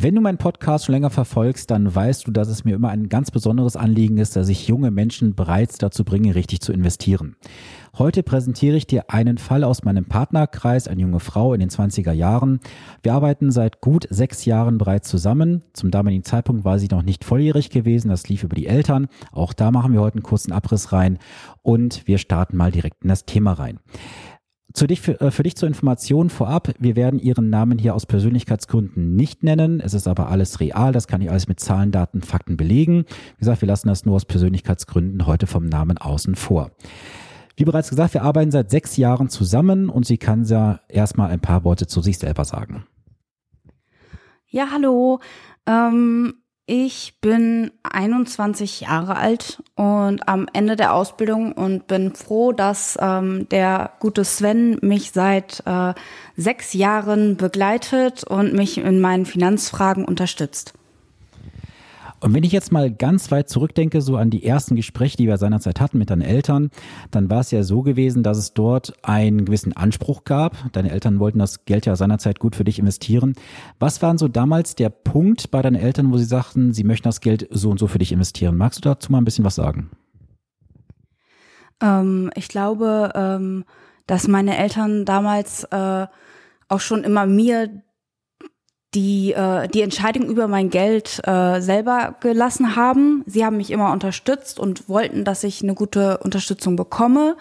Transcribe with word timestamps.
Wenn 0.00 0.14
du 0.14 0.20
meinen 0.20 0.38
Podcast 0.38 0.84
schon 0.84 0.92
länger 0.92 1.10
verfolgst, 1.10 1.72
dann 1.72 1.92
weißt 1.92 2.24
du, 2.24 2.30
dass 2.30 2.46
es 2.46 2.64
mir 2.64 2.76
immer 2.76 2.90
ein 2.90 3.08
ganz 3.08 3.32
besonderes 3.32 3.74
Anliegen 3.74 4.18
ist, 4.18 4.36
dass 4.36 4.48
ich 4.48 4.68
junge 4.68 4.92
Menschen 4.92 5.34
bereits 5.34 5.76
dazu 5.76 6.04
bringe, 6.04 6.36
richtig 6.36 6.60
zu 6.60 6.72
investieren. 6.72 7.34
Heute 7.98 8.22
präsentiere 8.22 8.76
ich 8.76 8.86
dir 8.86 9.10
einen 9.10 9.38
Fall 9.38 9.64
aus 9.64 9.82
meinem 9.82 10.04
Partnerkreis, 10.04 10.86
eine 10.86 11.00
junge 11.00 11.18
Frau 11.18 11.52
in 11.52 11.58
den 11.58 11.68
20er 11.68 12.12
Jahren. 12.12 12.60
Wir 13.02 13.12
arbeiten 13.12 13.50
seit 13.50 13.80
gut 13.80 14.06
sechs 14.08 14.44
Jahren 14.44 14.78
bereits 14.78 15.08
zusammen. 15.08 15.64
Zum 15.72 15.90
damaligen 15.90 16.22
Zeitpunkt 16.22 16.64
war 16.64 16.78
sie 16.78 16.86
noch 16.92 17.02
nicht 17.02 17.24
volljährig 17.24 17.70
gewesen. 17.70 18.10
Das 18.10 18.28
lief 18.28 18.44
über 18.44 18.54
die 18.54 18.68
Eltern. 18.68 19.08
Auch 19.32 19.52
da 19.52 19.72
machen 19.72 19.92
wir 19.94 20.00
heute 20.00 20.18
einen 20.18 20.22
kurzen 20.22 20.52
Abriss 20.52 20.92
rein 20.92 21.18
und 21.62 22.06
wir 22.06 22.18
starten 22.18 22.56
mal 22.56 22.70
direkt 22.70 23.02
in 23.02 23.08
das 23.08 23.26
Thema 23.26 23.54
rein. 23.54 23.80
Zu 24.74 24.86
dich, 24.86 25.00
für, 25.00 25.18
äh, 25.20 25.30
für 25.30 25.42
dich 25.42 25.56
zur 25.56 25.66
Information 25.66 26.28
vorab, 26.28 26.74
wir 26.78 26.94
werden 26.94 27.18
Ihren 27.18 27.48
Namen 27.48 27.78
hier 27.78 27.94
aus 27.94 28.04
Persönlichkeitsgründen 28.04 29.16
nicht 29.16 29.42
nennen. 29.42 29.80
Es 29.80 29.94
ist 29.94 30.06
aber 30.06 30.28
alles 30.28 30.60
real, 30.60 30.92
das 30.92 31.08
kann 31.08 31.22
ich 31.22 31.30
alles 31.30 31.48
mit 31.48 31.58
Zahlen, 31.58 31.90
Daten, 31.90 32.20
Fakten 32.20 32.56
belegen. 32.58 33.04
Wie 33.36 33.38
gesagt, 33.40 33.62
wir 33.62 33.68
lassen 33.68 33.88
das 33.88 34.04
nur 34.04 34.16
aus 34.16 34.26
Persönlichkeitsgründen 34.26 35.26
heute 35.26 35.46
vom 35.46 35.66
Namen 35.66 35.96
außen 35.96 36.34
vor. 36.34 36.70
Wie 37.56 37.64
bereits 37.64 37.88
gesagt, 37.88 38.14
wir 38.14 38.22
arbeiten 38.22 38.50
seit 38.50 38.70
sechs 38.70 38.96
Jahren 38.96 39.30
zusammen 39.30 39.88
und 39.88 40.06
sie 40.06 40.18
kann 40.18 40.44
ja 40.44 40.80
erstmal 40.88 41.30
ein 41.30 41.40
paar 41.40 41.64
Worte 41.64 41.86
zu 41.86 42.02
sich 42.02 42.18
selber 42.18 42.44
sagen. 42.44 42.84
Ja, 44.46 44.68
hallo. 44.70 45.18
Ähm, 45.66 46.34
ich 46.68 47.14
bin 47.22 47.70
21 47.82 48.82
Jahre 48.82 49.16
alt 49.16 49.62
und 49.74 50.28
am 50.28 50.46
Ende 50.52 50.76
der 50.76 50.92
Ausbildung 50.92 51.52
und 51.52 51.86
bin 51.86 52.14
froh, 52.14 52.52
dass 52.52 52.98
ähm, 53.00 53.48
der 53.48 53.92
gute 54.00 54.22
Sven 54.22 54.78
mich 54.82 55.12
seit 55.12 55.62
äh, 55.64 55.94
sechs 56.36 56.74
Jahren 56.74 57.38
begleitet 57.38 58.22
und 58.22 58.52
mich 58.52 58.76
in 58.76 59.00
meinen 59.00 59.24
Finanzfragen 59.24 60.04
unterstützt. 60.04 60.74
Und 62.20 62.34
wenn 62.34 62.42
ich 62.42 62.52
jetzt 62.52 62.72
mal 62.72 62.90
ganz 62.92 63.30
weit 63.30 63.48
zurückdenke, 63.48 64.00
so 64.00 64.16
an 64.16 64.30
die 64.30 64.44
ersten 64.44 64.74
Gespräche, 64.74 65.16
die 65.16 65.26
wir 65.26 65.38
seinerzeit 65.38 65.80
hatten 65.80 65.98
mit 65.98 66.10
deinen 66.10 66.22
Eltern, 66.22 66.70
dann 67.10 67.30
war 67.30 67.40
es 67.40 67.50
ja 67.50 67.62
so 67.62 67.82
gewesen, 67.82 68.22
dass 68.22 68.38
es 68.38 68.54
dort 68.54 68.92
einen 69.02 69.44
gewissen 69.44 69.76
Anspruch 69.76 70.24
gab. 70.24 70.56
Deine 70.72 70.90
Eltern 70.90 71.20
wollten 71.20 71.38
das 71.38 71.64
Geld 71.64 71.86
ja 71.86 71.94
seinerzeit 71.94 72.40
gut 72.40 72.56
für 72.56 72.64
dich 72.64 72.78
investieren. 72.78 73.34
Was 73.78 74.02
war 74.02 74.18
so 74.18 74.26
damals 74.26 74.74
der 74.74 74.88
Punkt 74.88 75.50
bei 75.50 75.62
deinen 75.62 75.76
Eltern, 75.76 76.12
wo 76.12 76.16
sie 76.18 76.24
sagten, 76.24 76.72
sie 76.72 76.84
möchten 76.84 77.08
das 77.08 77.20
Geld 77.20 77.46
so 77.50 77.70
und 77.70 77.78
so 77.78 77.86
für 77.86 77.98
dich 77.98 78.10
investieren? 78.12 78.56
Magst 78.56 78.84
du 78.84 78.88
dazu 78.88 79.12
mal 79.12 79.18
ein 79.18 79.24
bisschen 79.24 79.44
was 79.44 79.54
sagen? 79.54 79.90
Ähm, 81.80 82.30
ich 82.34 82.48
glaube, 82.48 83.12
ähm, 83.14 83.64
dass 84.06 84.26
meine 84.26 84.56
Eltern 84.56 85.04
damals 85.04 85.64
äh, 85.64 86.06
auch 86.68 86.80
schon 86.80 87.04
immer 87.04 87.26
mir 87.26 87.82
die 88.94 89.32
äh, 89.32 89.68
die 89.68 89.82
Entscheidung 89.82 90.28
über 90.28 90.48
mein 90.48 90.70
Geld 90.70 91.20
äh, 91.26 91.60
selber 91.60 92.16
gelassen 92.20 92.74
haben. 92.74 93.22
Sie 93.26 93.44
haben 93.44 93.58
mich 93.58 93.70
immer 93.70 93.92
unterstützt 93.92 94.58
und 94.58 94.88
wollten, 94.88 95.24
dass 95.24 95.44
ich 95.44 95.62
eine 95.62 95.74
gute 95.74 96.18
Unterstützung 96.18 96.76
bekomme, 96.76 97.36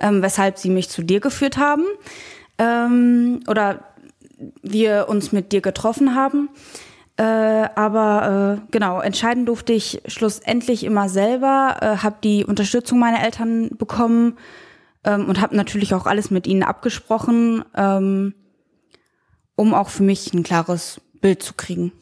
ähm, 0.00 0.22
weshalb 0.22 0.58
sie 0.58 0.70
mich 0.70 0.88
zu 0.88 1.02
dir 1.02 1.20
geführt 1.20 1.56
haben 1.56 1.84
ähm, 2.58 3.40
oder 3.48 3.80
wir 4.62 5.06
uns 5.08 5.32
mit 5.32 5.52
dir 5.52 5.60
getroffen 5.60 6.14
haben. 6.14 6.48
Äh, 7.16 7.22
aber 7.22 8.58
äh, 8.58 8.66
genau, 8.72 9.00
entscheiden 9.00 9.46
durfte 9.46 9.72
ich 9.72 10.02
schlussendlich 10.06 10.82
immer 10.82 11.08
selber, 11.08 11.76
äh, 11.80 11.96
habe 11.98 12.16
die 12.24 12.44
Unterstützung 12.44 12.98
meiner 12.98 13.22
Eltern 13.22 13.70
bekommen 13.76 14.36
ähm, 15.04 15.26
und 15.26 15.40
habe 15.40 15.56
natürlich 15.56 15.94
auch 15.94 16.06
alles 16.06 16.32
mit 16.32 16.46
ihnen 16.48 16.64
abgesprochen. 16.64 17.64
Ähm, 17.76 18.34
um 19.56 19.74
auch 19.74 19.88
für 19.88 20.02
mich 20.02 20.32
ein 20.32 20.42
klares 20.42 21.00
Bild 21.20 21.42
zu 21.42 21.54
kriegen. 21.54 21.92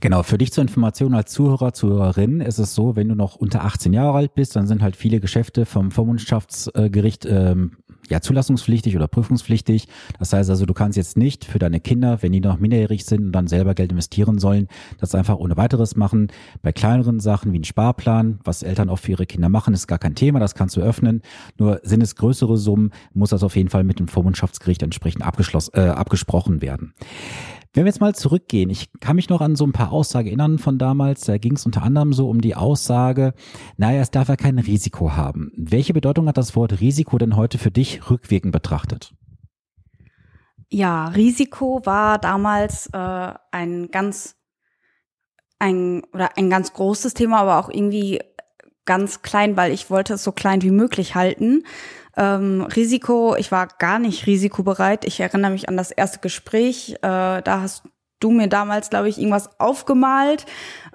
Genau, 0.00 0.22
für 0.22 0.38
dich 0.38 0.52
zur 0.52 0.62
Information 0.62 1.14
als 1.14 1.30
Zuhörer, 1.32 1.72
Zuhörerin 1.72 2.40
ist 2.40 2.58
es 2.58 2.74
so, 2.74 2.96
wenn 2.96 3.08
du 3.08 3.14
noch 3.14 3.36
unter 3.36 3.64
18 3.64 3.92
Jahre 3.92 4.18
alt 4.18 4.34
bist, 4.34 4.56
dann 4.56 4.66
sind 4.66 4.82
halt 4.82 4.96
viele 4.96 5.20
Geschäfte 5.20 5.66
vom 5.66 5.90
Vormundschaftsgericht 5.90 7.26
ähm, 7.26 7.72
ja, 8.08 8.20
zulassungspflichtig 8.20 8.96
oder 8.96 9.08
prüfungspflichtig. 9.08 9.88
Das 10.18 10.32
heißt 10.32 10.50
also, 10.50 10.66
du 10.66 10.74
kannst 10.74 10.96
jetzt 10.96 11.16
nicht 11.16 11.44
für 11.44 11.58
deine 11.58 11.80
Kinder, 11.80 12.18
wenn 12.22 12.32
die 12.32 12.40
noch 12.40 12.58
minderjährig 12.58 13.04
sind 13.04 13.26
und 13.26 13.32
dann 13.32 13.46
selber 13.46 13.74
Geld 13.74 13.92
investieren 13.92 14.38
sollen, 14.38 14.68
das 14.98 15.14
einfach 15.14 15.36
ohne 15.36 15.56
weiteres 15.56 15.96
machen. 15.96 16.28
Bei 16.62 16.72
kleineren 16.72 17.20
Sachen 17.20 17.52
wie 17.52 17.60
ein 17.60 17.64
Sparplan, 17.64 18.40
was 18.44 18.62
Eltern 18.62 18.88
auch 18.88 18.98
für 18.98 19.12
ihre 19.12 19.26
Kinder 19.26 19.48
machen, 19.48 19.74
ist 19.74 19.86
gar 19.86 19.98
kein 19.98 20.14
Thema, 20.14 20.40
das 20.40 20.54
kannst 20.54 20.76
du 20.76 20.80
öffnen. 20.80 21.22
Nur 21.58 21.80
sind 21.82 22.02
es 22.02 22.16
größere 22.16 22.56
Summen, 22.56 22.90
muss 23.12 23.30
das 23.30 23.42
auf 23.42 23.56
jeden 23.56 23.70
Fall 23.70 23.84
mit 23.84 23.98
dem 23.98 24.08
Vormundschaftsgericht 24.08 24.82
entsprechend 24.82 25.24
abgeschlossen, 25.24 25.72
äh, 25.74 25.88
abgesprochen 25.88 26.62
werden. 26.62 26.94
Wenn 27.74 27.84
wir 27.84 27.88
jetzt 27.90 28.00
mal 28.00 28.14
zurückgehen, 28.14 28.70
ich 28.70 28.88
kann 29.00 29.16
mich 29.16 29.28
noch 29.28 29.40
an 29.40 29.56
so 29.56 29.66
ein 29.66 29.72
paar 29.72 29.90
Aussagen 29.90 30.28
erinnern 30.28 30.58
von 30.58 30.78
damals, 30.78 31.22
da 31.22 31.38
ging 31.38 31.56
es 31.56 31.66
unter 31.66 31.82
anderem 31.82 32.12
so 32.12 32.30
um 32.30 32.40
die 32.40 32.54
Aussage, 32.54 33.34
naja, 33.76 34.00
es 34.00 34.12
darf 34.12 34.28
ja 34.28 34.36
kein 34.36 34.60
Risiko 34.60 35.16
haben. 35.16 35.50
Welche 35.56 35.92
Bedeutung 35.92 36.28
hat 36.28 36.36
das 36.36 36.54
Wort 36.54 36.80
Risiko 36.80 37.18
denn 37.18 37.34
heute 37.34 37.58
für 37.58 37.72
dich 37.72 38.08
rückwirkend 38.08 38.52
betrachtet? 38.52 39.12
Ja, 40.70 41.08
Risiko 41.08 41.80
war 41.84 42.18
damals 42.18 42.86
äh, 42.92 43.32
ein 43.50 43.88
ganz 43.90 44.36
ein 45.58 46.04
oder 46.12 46.36
ein 46.36 46.50
ganz 46.50 46.74
großes 46.74 47.14
Thema, 47.14 47.40
aber 47.40 47.58
auch 47.58 47.70
irgendwie 47.70 48.20
ganz 48.84 49.22
klein, 49.22 49.56
weil 49.56 49.72
ich 49.72 49.90
wollte 49.90 50.14
es 50.14 50.22
so 50.22 50.30
klein 50.30 50.62
wie 50.62 50.70
möglich 50.70 51.16
halten. 51.16 51.64
Ähm, 52.16 52.62
Risiko, 52.62 53.34
ich 53.36 53.50
war 53.50 53.66
gar 53.66 53.98
nicht 53.98 54.26
risikobereit. 54.26 55.04
Ich 55.04 55.20
erinnere 55.20 55.50
mich 55.50 55.68
an 55.68 55.76
das 55.76 55.90
erste 55.90 56.20
Gespräch. 56.20 56.94
Äh, 57.02 57.42
da 57.42 57.60
hast 57.60 57.84
du 58.24 58.30
mir 58.30 58.48
damals, 58.48 58.90
glaube 58.90 59.08
ich, 59.08 59.18
irgendwas 59.18 59.60
aufgemalt 59.60 60.46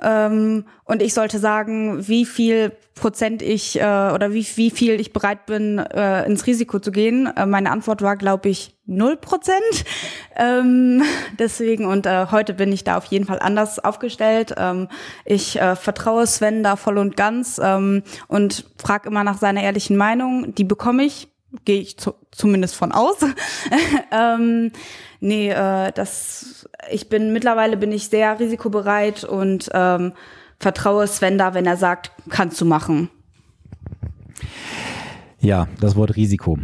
ähm, 0.01 0.65
und 0.83 1.01
ich 1.01 1.13
sollte 1.13 1.39
sagen, 1.39 2.07
wie 2.07 2.25
viel 2.25 2.71
Prozent 2.95 3.41
ich 3.41 3.79
äh, 3.79 3.83
oder 3.83 4.33
wie, 4.33 4.45
wie 4.55 4.71
viel 4.71 4.99
ich 4.99 5.13
bereit 5.13 5.45
bin, 5.45 5.77
äh, 5.77 6.25
ins 6.25 6.47
Risiko 6.47 6.79
zu 6.79 6.91
gehen. 6.91 7.27
Äh, 7.27 7.45
meine 7.45 7.71
Antwort 7.71 8.01
war, 8.01 8.17
glaube 8.17 8.49
ich, 8.49 8.75
null 8.85 9.15
Prozent. 9.15 9.85
Ähm, 10.35 11.03
deswegen 11.37 11.85
und 11.85 12.05
äh, 12.05 12.27
heute 12.31 12.53
bin 12.53 12.71
ich 12.73 12.83
da 12.83 12.97
auf 12.97 13.05
jeden 13.05 13.25
Fall 13.25 13.39
anders 13.39 13.79
aufgestellt. 13.79 14.55
Ähm, 14.57 14.89
ich 15.25 15.61
äh, 15.61 15.75
vertraue 15.75 16.27
Sven 16.27 16.63
da 16.63 16.75
voll 16.75 16.97
und 16.97 17.15
ganz 17.15 17.59
ähm, 17.63 18.03
und 18.27 18.65
frage 18.77 19.07
immer 19.09 19.23
nach 19.23 19.37
seiner 19.37 19.63
ehrlichen 19.63 19.95
Meinung. 19.95 20.53
Die 20.55 20.65
bekomme 20.65 21.03
ich, 21.03 21.28
gehe 21.65 21.81
ich 21.81 21.97
zu, 21.97 22.15
zumindest 22.31 22.75
von 22.75 22.91
aus. 22.91 23.17
ähm, 24.11 24.71
nee, 25.19 25.49
äh, 25.49 25.91
das, 25.91 26.69
ich 26.91 27.09
bin 27.09 27.33
mittlerweile 27.33 27.77
bin 27.77 27.91
ich 27.91 28.09
sehr 28.09 28.39
risikobereit 28.39 29.23
und 29.23 29.69
ähm, 29.73 30.13
vertraue 30.59 31.07
Sven 31.07 31.37
da, 31.37 31.53
wenn 31.53 31.65
er 31.65 31.77
sagt, 31.77 32.11
kannst 32.29 32.59
du 32.61 32.65
machen. 32.65 33.09
Ja, 35.39 35.67
das 35.79 35.95
Wort 35.95 36.15
Risiko. 36.15 36.57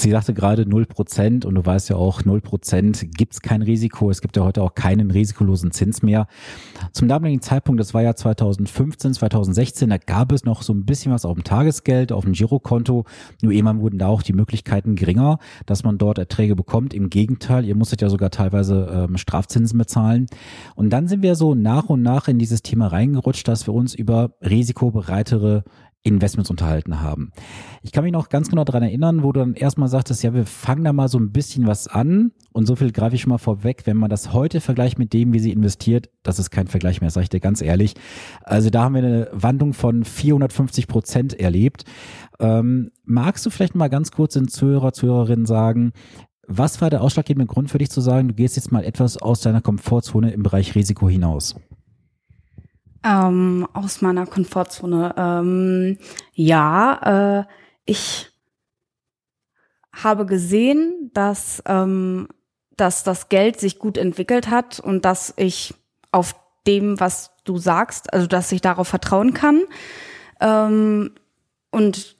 Sie 0.00 0.12
sagte 0.12 0.32
gerade 0.32 0.62
0% 0.62 1.44
und 1.44 1.54
du 1.54 1.66
weißt 1.66 1.90
ja 1.90 1.96
auch, 1.96 2.22
0% 2.22 3.04
gibt 3.18 3.34
es 3.34 3.42
kein 3.42 3.60
Risiko. 3.60 4.10
Es 4.10 4.22
gibt 4.22 4.34
ja 4.34 4.44
heute 4.44 4.62
auch 4.62 4.74
keinen 4.74 5.10
risikolosen 5.10 5.72
Zins 5.72 6.00
mehr. 6.00 6.26
Zum 6.92 7.06
damaligen 7.06 7.42
Zeitpunkt, 7.42 7.80
das 7.80 7.92
war 7.92 8.00
ja 8.00 8.16
2015, 8.16 9.12
2016, 9.12 9.90
da 9.90 9.98
gab 9.98 10.32
es 10.32 10.46
noch 10.46 10.62
so 10.62 10.72
ein 10.72 10.86
bisschen 10.86 11.12
was 11.12 11.26
auf 11.26 11.34
dem 11.34 11.44
Tagesgeld, 11.44 12.12
auf 12.12 12.24
dem 12.24 12.32
Girokonto. 12.32 13.04
Nur 13.42 13.52
irgendwann 13.52 13.82
wurden 13.82 13.98
da 13.98 14.06
auch 14.06 14.22
die 14.22 14.32
Möglichkeiten 14.32 14.96
geringer, 14.96 15.38
dass 15.66 15.84
man 15.84 15.98
dort 15.98 16.16
Erträge 16.16 16.56
bekommt. 16.56 16.94
Im 16.94 17.10
Gegenteil, 17.10 17.66
ihr 17.66 17.76
musstet 17.76 18.00
ja 18.00 18.08
sogar 18.08 18.30
teilweise 18.30 19.06
ähm, 19.06 19.18
Strafzinsen 19.18 19.76
bezahlen. 19.76 20.28
Und 20.76 20.88
dann 20.88 21.08
sind 21.08 21.20
wir 21.20 21.34
so 21.34 21.54
nach 21.54 21.90
und 21.90 22.00
nach 22.00 22.26
in 22.26 22.38
dieses 22.38 22.62
Thema 22.62 22.86
reingerutscht, 22.86 23.46
dass 23.46 23.66
wir 23.66 23.74
uns 23.74 23.94
über 23.94 24.30
risikobereitere 24.40 25.64
Investments 26.02 26.50
unterhalten 26.50 27.00
haben. 27.00 27.30
Ich 27.82 27.92
kann 27.92 28.04
mich 28.04 28.12
noch 28.12 28.30
ganz 28.30 28.48
genau 28.48 28.64
daran 28.64 28.82
erinnern, 28.82 29.22
wo 29.22 29.32
du 29.32 29.40
dann 29.40 29.54
erstmal 29.54 29.88
sagtest, 29.88 30.22
ja, 30.22 30.32
wir 30.32 30.46
fangen 30.46 30.84
da 30.84 30.92
mal 30.92 31.08
so 31.08 31.18
ein 31.18 31.30
bisschen 31.30 31.66
was 31.66 31.88
an 31.88 32.32
und 32.52 32.66
so 32.66 32.74
viel 32.74 32.90
greife 32.90 33.16
ich 33.16 33.22
schon 33.22 33.30
mal 33.30 33.38
vorweg, 33.38 33.82
wenn 33.84 33.98
man 33.98 34.08
das 34.08 34.32
heute 34.32 34.60
vergleicht 34.60 34.98
mit 34.98 35.12
dem, 35.12 35.34
wie 35.34 35.38
sie 35.40 35.52
investiert, 35.52 36.08
das 36.22 36.38
ist 36.38 36.50
kein 36.50 36.68
Vergleich 36.68 37.02
mehr, 37.02 37.10
sage 37.10 37.24
ich 37.24 37.28
dir 37.28 37.40
ganz 37.40 37.60
ehrlich. 37.60 37.94
Also 38.42 38.70
da 38.70 38.84
haben 38.84 38.94
wir 38.94 39.02
eine 39.02 39.28
Wandlung 39.32 39.74
von 39.74 40.04
450 40.04 40.86
Prozent 40.88 41.38
erlebt. 41.38 41.84
Ähm, 42.38 42.90
magst 43.04 43.44
du 43.44 43.50
vielleicht 43.50 43.74
mal 43.74 43.88
ganz 43.88 44.10
kurz 44.10 44.34
den 44.34 44.48
Zuhörer, 44.48 44.92
Zuhörerinnen 44.92 45.44
sagen, 45.44 45.92
was 46.46 46.80
war 46.80 46.90
der 46.90 47.02
ausschlaggebende 47.02 47.46
Grund 47.46 47.70
für 47.70 47.78
dich 47.78 47.90
zu 47.90 48.00
sagen, 48.00 48.28
du 48.28 48.34
gehst 48.34 48.56
jetzt 48.56 48.72
mal 48.72 48.84
etwas 48.84 49.18
aus 49.18 49.40
deiner 49.40 49.60
Komfortzone 49.60 50.32
im 50.32 50.42
Bereich 50.42 50.74
Risiko 50.74 51.08
hinaus? 51.08 51.54
Ähm, 53.02 53.66
aus 53.72 54.02
meiner 54.02 54.26
Komfortzone. 54.26 55.14
Ähm, 55.16 55.98
ja, 56.34 57.40
äh, 57.40 57.44
ich 57.86 58.30
habe 59.92 60.26
gesehen, 60.26 61.10
dass, 61.14 61.62
ähm, 61.66 62.28
dass 62.76 63.02
das 63.02 63.28
Geld 63.28 63.58
sich 63.58 63.78
gut 63.78 63.96
entwickelt 63.96 64.50
hat 64.50 64.80
und 64.80 65.04
dass 65.04 65.32
ich 65.36 65.74
auf 66.12 66.34
dem, 66.66 67.00
was 67.00 67.30
du 67.44 67.58
sagst, 67.58 68.12
also 68.12 68.26
dass 68.26 68.52
ich 68.52 68.60
darauf 68.60 68.88
vertrauen 68.88 69.34
kann. 69.34 69.62
Ähm, 70.40 71.12
und 71.70 72.16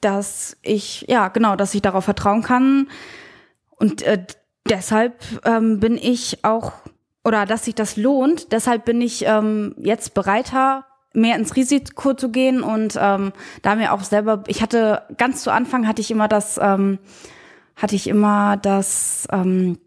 dass 0.00 0.56
ich, 0.62 1.06
ja, 1.08 1.28
genau, 1.28 1.56
dass 1.56 1.74
ich 1.74 1.82
darauf 1.82 2.04
vertrauen 2.04 2.42
kann. 2.42 2.88
Und 3.70 4.02
äh, 4.02 4.24
deshalb 4.68 5.22
ähm, 5.44 5.80
bin 5.80 5.96
ich 5.96 6.44
auch 6.44 6.72
oder 7.24 7.46
dass 7.46 7.64
sich 7.64 7.74
das 7.74 7.96
lohnt. 7.96 8.52
Deshalb 8.52 8.84
bin 8.84 9.00
ich 9.00 9.24
ähm, 9.26 9.74
jetzt 9.78 10.14
bereiter, 10.14 10.86
mehr 11.14 11.36
ins 11.36 11.56
Risiko 11.56 12.14
zu 12.14 12.30
gehen 12.30 12.62
und 12.62 12.98
ähm, 13.00 13.32
da 13.62 13.76
mir 13.76 13.92
auch 13.92 14.02
selber, 14.02 14.44
ich 14.48 14.62
hatte 14.62 15.02
ganz 15.16 15.42
zu 15.42 15.52
Anfang 15.52 15.86
hatte 15.86 16.00
ich 16.00 16.10
immer 16.10 16.28
das, 16.28 16.58
ähm, 16.60 16.98
hatte 17.76 17.94
ich 17.94 18.08
immer 18.08 18.56
das, 18.56 19.26
ähm, 19.30 19.78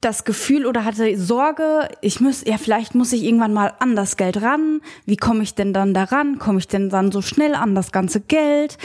das 0.00 0.24
Gefühl 0.24 0.66
oder 0.66 0.84
hatte 0.84 1.18
Sorge, 1.18 1.88
ich 2.00 2.20
muss, 2.20 2.44
ja, 2.44 2.58
vielleicht 2.58 2.94
muss 2.94 3.12
ich 3.12 3.24
irgendwann 3.24 3.52
mal 3.52 3.74
an 3.80 3.96
das 3.96 4.16
Geld 4.16 4.40
ran. 4.40 4.80
Wie 5.04 5.16
komme 5.16 5.42
ich 5.42 5.54
denn 5.54 5.72
dann 5.72 5.94
daran? 5.94 6.38
Komme 6.38 6.58
ich 6.58 6.68
denn 6.68 6.90
dann 6.90 7.10
so 7.10 7.22
schnell 7.22 7.54
an 7.56 7.74
das 7.74 7.90
ganze 7.90 8.20
Geld? 8.20 8.78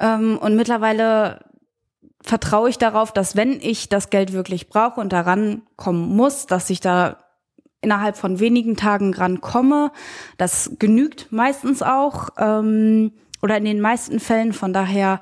Ähm, 0.00 0.36
und 0.38 0.56
mittlerweile 0.56 1.44
vertraue 2.26 2.68
ich 2.68 2.78
darauf, 2.78 3.12
dass 3.12 3.36
wenn 3.36 3.60
ich 3.60 3.88
das 3.88 4.10
Geld 4.10 4.32
wirklich 4.32 4.68
brauche 4.68 5.00
und 5.00 5.12
daran 5.12 5.62
kommen 5.76 6.14
muss, 6.14 6.46
dass 6.46 6.68
ich 6.70 6.80
da 6.80 7.18
innerhalb 7.80 8.16
von 8.16 8.40
wenigen 8.40 8.76
Tagen 8.76 9.14
rankomme. 9.14 9.92
Das 10.38 10.72
genügt 10.78 11.30
meistens 11.30 11.82
auch 11.82 12.30
ähm, 12.36 13.12
oder 13.42 13.56
in 13.56 13.64
den 13.64 13.80
meisten 13.80 14.18
Fällen. 14.18 14.52
Von 14.52 14.72
daher 14.72 15.20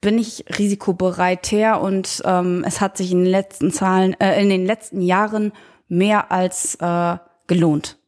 bin 0.00 0.18
ich 0.18 0.44
risikobereiter 0.58 1.80
und 1.80 2.22
ähm, 2.24 2.62
es 2.66 2.80
hat 2.80 2.96
sich 2.96 3.10
in 3.10 3.24
den 3.24 3.30
letzten 3.30 3.72
Zahlen, 3.72 4.14
äh, 4.20 4.40
in 4.40 4.48
den 4.48 4.64
letzten 4.64 5.00
Jahren 5.00 5.52
mehr 5.88 6.30
als 6.30 6.76
äh, 6.76 7.16
gelohnt. 7.46 7.98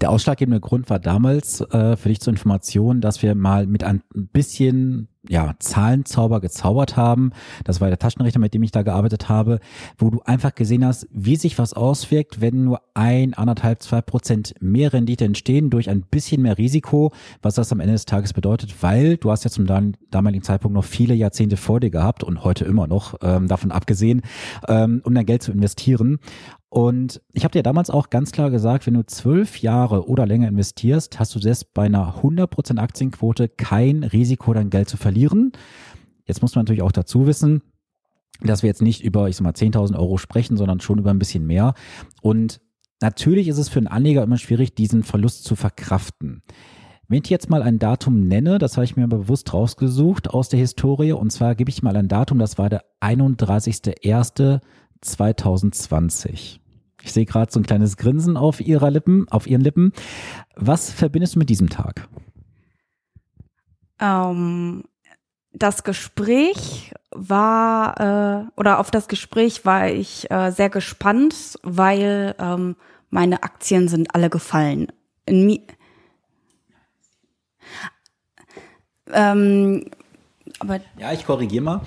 Der 0.00 0.10
ausschlaggebende 0.10 0.60
Grund 0.60 0.88
war 0.90 0.98
damals 0.98 1.60
äh, 1.60 1.96
für 1.96 2.08
dich 2.08 2.20
zur 2.20 2.32
Information, 2.32 3.00
dass 3.00 3.22
wir 3.22 3.34
mal 3.34 3.66
mit 3.66 3.82
ein 3.82 4.02
bisschen 4.12 5.08
ja, 5.28 5.54
Zahlenzauber 5.58 6.40
gezaubert 6.40 6.96
haben. 6.96 7.32
Das 7.64 7.80
war 7.80 7.88
der 7.88 7.98
Taschenrechner, 7.98 8.40
mit 8.40 8.54
dem 8.54 8.62
ich 8.62 8.70
da 8.70 8.82
gearbeitet 8.82 9.28
habe, 9.28 9.60
wo 9.98 10.10
du 10.10 10.20
einfach 10.24 10.54
gesehen 10.54 10.84
hast, 10.84 11.06
wie 11.10 11.36
sich 11.36 11.58
was 11.58 11.72
auswirkt, 11.72 12.40
wenn 12.40 12.64
nur 12.64 12.80
ein, 12.94 13.34
anderthalb, 13.34 13.82
zwei 13.82 14.00
Prozent 14.00 14.54
mehr 14.60 14.92
Rendite 14.92 15.24
entstehen 15.24 15.70
durch 15.70 15.90
ein 15.90 16.02
bisschen 16.02 16.42
mehr 16.42 16.58
Risiko, 16.58 17.12
was 17.42 17.54
das 17.54 17.72
am 17.72 17.80
Ende 17.80 17.92
des 17.92 18.06
Tages 18.06 18.32
bedeutet, 18.32 18.82
weil 18.82 19.16
du 19.16 19.30
hast 19.30 19.44
ja 19.44 19.50
zum 19.50 19.66
damaligen 20.10 20.42
Zeitpunkt 20.42 20.74
noch 20.74 20.84
viele 20.84 21.14
Jahrzehnte 21.14 21.56
vor 21.56 21.80
dir 21.80 21.90
gehabt 21.90 22.24
und 22.24 22.44
heute 22.44 22.64
immer 22.64 22.86
noch, 22.86 23.14
ähm, 23.22 23.48
davon 23.48 23.72
abgesehen, 23.72 24.22
ähm, 24.68 25.00
um 25.04 25.14
dein 25.14 25.26
Geld 25.26 25.42
zu 25.42 25.52
investieren. 25.52 26.18
Und 26.76 27.22
ich 27.32 27.44
habe 27.44 27.52
dir 27.52 27.62
damals 27.62 27.88
auch 27.88 28.10
ganz 28.10 28.32
klar 28.32 28.50
gesagt, 28.50 28.86
wenn 28.86 28.92
du 28.92 29.06
zwölf 29.06 29.62
Jahre 29.62 30.08
oder 30.08 30.26
länger 30.26 30.48
investierst, 30.48 31.18
hast 31.18 31.34
du 31.34 31.38
selbst 31.38 31.72
bei 31.72 31.84
einer 31.84 32.22
100% 32.22 32.78
Aktienquote 32.78 33.48
kein 33.48 34.02
Risiko, 34.02 34.52
dein 34.52 34.68
Geld 34.68 34.88
zu 34.88 34.98
verlieren. 34.98 35.15
Jetzt 36.24 36.42
muss 36.42 36.54
man 36.54 36.64
natürlich 36.64 36.82
auch 36.82 36.92
dazu 36.92 37.26
wissen, 37.26 37.62
dass 38.40 38.62
wir 38.62 38.68
jetzt 38.68 38.82
nicht 38.82 39.02
über, 39.02 39.28
ich 39.28 39.36
sag 39.36 39.44
mal, 39.44 39.52
10.000 39.52 39.96
Euro 39.98 40.18
sprechen, 40.18 40.56
sondern 40.56 40.80
schon 40.80 40.98
über 40.98 41.10
ein 41.10 41.18
bisschen 41.18 41.46
mehr. 41.46 41.74
Und 42.20 42.60
natürlich 43.00 43.48
ist 43.48 43.58
es 43.58 43.68
für 43.68 43.78
einen 43.78 43.86
Anleger 43.86 44.22
immer 44.22 44.38
schwierig, 44.38 44.74
diesen 44.74 45.02
Verlust 45.02 45.44
zu 45.44 45.56
verkraften. 45.56 46.42
Wenn 47.08 47.22
ich 47.22 47.30
jetzt 47.30 47.48
mal 47.48 47.62
ein 47.62 47.78
Datum 47.78 48.26
nenne, 48.26 48.58
das 48.58 48.76
habe 48.76 48.84
ich 48.84 48.96
mir 48.96 49.06
bewusst 49.06 49.54
rausgesucht 49.54 50.28
aus 50.28 50.48
der 50.48 50.58
Historie, 50.58 51.12
und 51.12 51.30
zwar 51.30 51.54
gebe 51.54 51.70
ich 51.70 51.82
mal 51.82 51.96
ein 51.96 52.08
Datum, 52.08 52.38
das 52.38 52.58
war 52.58 52.68
der 52.68 52.84
31.01. 53.00 54.60
2020. 55.00 56.60
Ich 57.02 57.12
sehe 57.12 57.26
gerade 57.26 57.52
so 57.52 57.60
ein 57.60 57.66
kleines 57.66 57.96
Grinsen 57.96 58.36
auf 58.36 58.60
ihrer 58.60 58.90
Lippen, 58.90 59.28
auf 59.28 59.46
ihren 59.46 59.60
Lippen. 59.60 59.92
Was 60.56 60.90
verbindest 60.90 61.34
du 61.34 61.38
mit 61.38 61.50
diesem 61.50 61.68
Tag? 61.68 62.08
Ähm, 64.00 64.84
das 65.58 65.84
Gespräch 65.84 66.92
war 67.10 68.46
äh, 68.46 68.60
oder 68.60 68.78
auf 68.78 68.90
das 68.90 69.08
Gespräch 69.08 69.64
war 69.64 69.88
ich 69.88 70.30
äh, 70.30 70.50
sehr 70.50 70.68
gespannt, 70.68 71.58
weil 71.62 72.34
ähm, 72.38 72.76
meine 73.10 73.42
Aktien 73.42 73.88
sind 73.88 74.14
alle 74.14 74.28
gefallen. 74.28 74.88
In 75.24 75.60
ähm, 79.12 79.84
aber 80.58 80.80
ja, 80.98 81.12
ich 81.12 81.24
korrigiere 81.24 81.64
mal. 81.64 81.80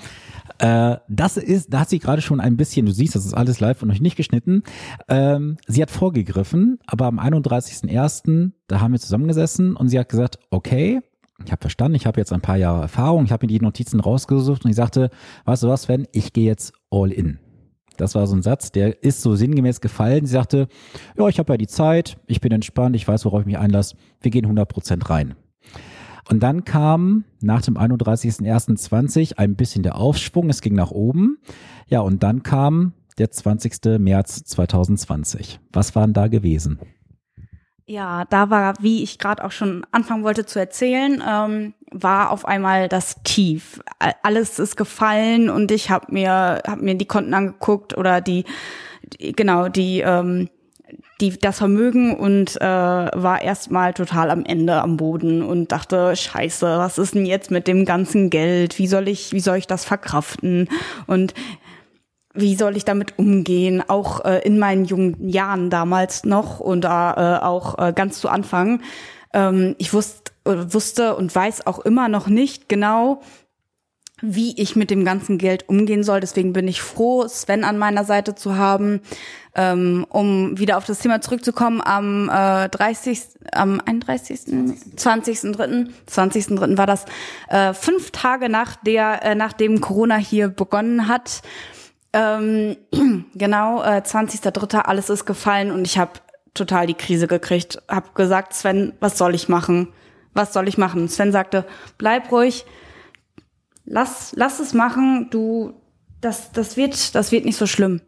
Äh, 0.58 0.96
das 1.08 1.36
ist, 1.36 1.72
da 1.72 1.80
hat 1.80 1.90
sie 1.90 1.98
gerade 1.98 2.22
schon 2.22 2.40
ein 2.40 2.56
bisschen, 2.56 2.86
du 2.86 2.92
siehst, 2.92 3.14
das 3.14 3.24
ist 3.24 3.34
alles 3.34 3.60
live 3.60 3.82
und 3.82 3.90
euch 3.90 4.00
nicht 4.00 4.16
geschnitten. 4.16 4.62
Ähm, 5.08 5.58
sie 5.66 5.80
hat 5.80 5.90
vorgegriffen, 5.90 6.78
aber 6.86 7.06
am 7.06 7.18
31.01., 7.18 8.52
da 8.66 8.80
haben 8.80 8.92
wir 8.92 9.00
zusammengesessen 9.00 9.76
und 9.76 9.88
sie 9.88 9.98
hat 9.98 10.08
gesagt, 10.08 10.38
okay, 10.50 11.00
ich 11.44 11.52
habe 11.52 11.60
verstanden, 11.60 11.96
ich 11.96 12.06
habe 12.06 12.20
jetzt 12.20 12.32
ein 12.32 12.40
paar 12.40 12.56
Jahre 12.56 12.82
Erfahrung, 12.82 13.24
ich 13.24 13.32
habe 13.32 13.46
mir 13.46 13.52
die 13.52 13.60
Notizen 13.60 14.00
rausgesucht 14.00 14.64
und 14.64 14.70
ich 14.70 14.76
sagte, 14.76 15.10
weißt 15.44 15.62
du 15.62 15.68
was, 15.68 15.82
Sven, 15.82 16.06
ich 16.12 16.32
gehe 16.32 16.46
jetzt 16.46 16.72
all 16.90 17.12
in. 17.12 17.38
Das 17.96 18.14
war 18.14 18.26
so 18.26 18.34
ein 18.34 18.42
Satz, 18.42 18.72
der 18.72 19.02
ist 19.02 19.20
so 19.20 19.36
sinngemäß 19.36 19.80
gefallen. 19.80 20.24
Sie 20.24 20.32
sagte, 20.32 20.68
ja, 21.18 21.28
ich 21.28 21.38
habe 21.38 21.52
ja 21.52 21.56
die 21.58 21.66
Zeit, 21.66 22.16
ich 22.26 22.40
bin 22.40 22.50
entspannt, 22.50 22.96
ich 22.96 23.06
weiß, 23.06 23.26
worauf 23.26 23.40
ich 23.40 23.46
mich 23.46 23.58
einlasse, 23.58 23.96
wir 24.22 24.30
gehen 24.30 24.46
100% 24.46 25.10
rein. 25.10 25.34
Und 26.30 26.42
dann 26.42 26.64
kam 26.64 27.24
nach 27.40 27.60
dem 27.60 27.76
31.01.20 27.76 29.36
ein 29.36 29.56
bisschen 29.56 29.82
der 29.82 29.96
Aufschwung, 29.96 30.48
es 30.48 30.60
ging 30.60 30.74
nach 30.74 30.92
oben. 30.92 31.38
Ja, 31.88 32.00
und 32.00 32.22
dann 32.22 32.42
kam 32.42 32.92
der 33.18 33.30
20. 33.30 33.98
März 33.98 34.44
2020. 34.44 35.60
Was 35.72 35.94
waren 35.94 36.12
da 36.12 36.28
gewesen? 36.28 36.78
Ja, 37.90 38.24
da 38.30 38.50
war, 38.50 38.74
wie 38.78 39.02
ich 39.02 39.18
gerade 39.18 39.42
auch 39.42 39.50
schon 39.50 39.84
anfangen 39.90 40.22
wollte 40.22 40.46
zu 40.46 40.60
erzählen, 40.60 41.20
ähm, 41.28 41.74
war 41.90 42.30
auf 42.30 42.44
einmal 42.44 42.88
das 42.88 43.20
Tief. 43.24 43.80
Alles 44.22 44.60
ist 44.60 44.76
gefallen 44.76 45.50
und 45.50 45.72
ich 45.72 45.90
habe 45.90 46.06
mir 46.10 46.62
hab 46.64 46.80
mir 46.80 46.94
die 46.94 47.08
Konten 47.08 47.34
angeguckt 47.34 47.98
oder 47.98 48.20
die, 48.20 48.44
die 49.02 49.32
genau 49.32 49.68
die 49.68 50.02
ähm, 50.02 50.48
die, 51.20 51.36
das 51.36 51.58
Vermögen 51.58 52.16
und 52.16 52.60
äh, 52.60 52.64
war 52.64 53.42
erstmal 53.42 53.92
total 53.92 54.30
am 54.30 54.44
Ende 54.44 54.80
am 54.80 54.96
Boden 54.96 55.42
und 55.42 55.72
dachte, 55.72 56.14
scheiße, 56.14 56.78
was 56.78 56.96
ist 56.96 57.16
denn 57.16 57.26
jetzt 57.26 57.50
mit 57.50 57.66
dem 57.66 57.84
ganzen 57.84 58.30
Geld? 58.30 58.78
Wie 58.78 58.86
soll 58.86 59.08
ich, 59.08 59.32
wie 59.32 59.40
soll 59.40 59.56
ich 59.58 59.66
das 59.66 59.84
verkraften? 59.84 60.68
Und 61.08 61.34
wie 62.34 62.54
soll 62.54 62.76
ich 62.76 62.84
damit 62.84 63.18
umgehen? 63.18 63.82
Auch 63.86 64.24
äh, 64.24 64.38
in 64.44 64.58
meinen 64.58 64.84
jungen 64.84 65.28
Jahren 65.28 65.70
damals 65.70 66.24
noch 66.24 66.60
und 66.60 66.84
äh, 66.84 66.88
auch 66.88 67.78
äh, 67.78 67.92
ganz 67.92 68.20
zu 68.20 68.28
Anfang. 68.28 68.82
Ähm, 69.32 69.74
ich 69.78 69.92
wusste, 69.92 70.32
wusste 70.44 71.16
und 71.16 71.34
weiß 71.34 71.66
auch 71.66 71.80
immer 71.80 72.08
noch 72.08 72.28
nicht 72.28 72.68
genau, 72.68 73.20
wie 74.22 74.60
ich 74.60 74.76
mit 74.76 74.90
dem 74.90 75.04
ganzen 75.04 75.38
Geld 75.38 75.68
umgehen 75.68 76.04
soll. 76.04 76.20
Deswegen 76.20 76.52
bin 76.52 76.68
ich 76.68 76.82
froh, 76.82 77.26
Sven 77.26 77.64
an 77.64 77.78
meiner 77.78 78.04
Seite 78.04 78.34
zu 78.34 78.56
haben, 78.56 79.00
ähm, 79.54 80.06
um 80.08 80.58
wieder 80.58 80.76
auf 80.76 80.84
das 80.84 80.98
Thema 81.00 81.20
zurückzukommen. 81.20 81.80
Am 81.80 82.28
äh, 82.28 82.68
30, 82.68 83.20
am 83.52 83.80
31., 83.84 84.40
20.3., 84.96 85.88
20.3. 86.08 86.78
war 86.78 86.86
das 86.86 87.06
äh, 87.48 87.72
fünf 87.72 88.10
Tage 88.10 88.48
nach 88.48 88.76
der, 88.76 89.24
äh, 89.24 89.34
nachdem 89.34 89.80
Corona 89.80 90.16
hier 90.16 90.48
begonnen 90.48 91.08
hat. 91.08 91.42
Ähm, 92.12 92.76
genau, 93.34 93.82
äh, 93.82 94.02
20.3. 94.04 94.78
alles 94.78 95.10
ist 95.10 95.26
gefallen 95.26 95.70
und 95.70 95.86
ich 95.86 95.98
habe 95.98 96.12
total 96.54 96.86
die 96.86 96.94
Krise 96.94 97.26
gekriegt. 97.26 97.82
Hab 97.88 98.14
gesagt, 98.14 98.54
Sven, 98.54 98.92
was 99.00 99.16
soll 99.16 99.34
ich 99.34 99.48
machen? 99.48 99.92
Was 100.34 100.52
soll 100.52 100.68
ich 100.68 100.78
machen? 100.78 101.08
Sven 101.08 101.32
sagte, 101.32 101.64
bleib 101.98 102.30
ruhig 102.30 102.64
lass, 103.90 104.32
lass 104.36 104.60
es 104.60 104.72
machen, 104.72 105.28
du, 105.30 105.74
das, 106.20 106.52
das 106.52 106.76
wird, 106.76 107.14
das 107.14 107.32
wird 107.32 107.44
nicht 107.44 107.56
so 107.56 107.66
schlimm. 107.66 108.00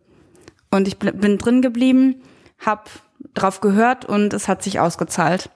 Und 0.70 0.88
ich 0.88 0.98
bin 0.98 1.38
drin 1.38 1.60
geblieben, 1.60 2.22
hab 2.58 2.88
drauf 3.34 3.60
gehört 3.60 4.06
und 4.06 4.32
es 4.32 4.48
hat 4.48 4.62
sich 4.62 4.80
ausgezahlt 4.80 5.50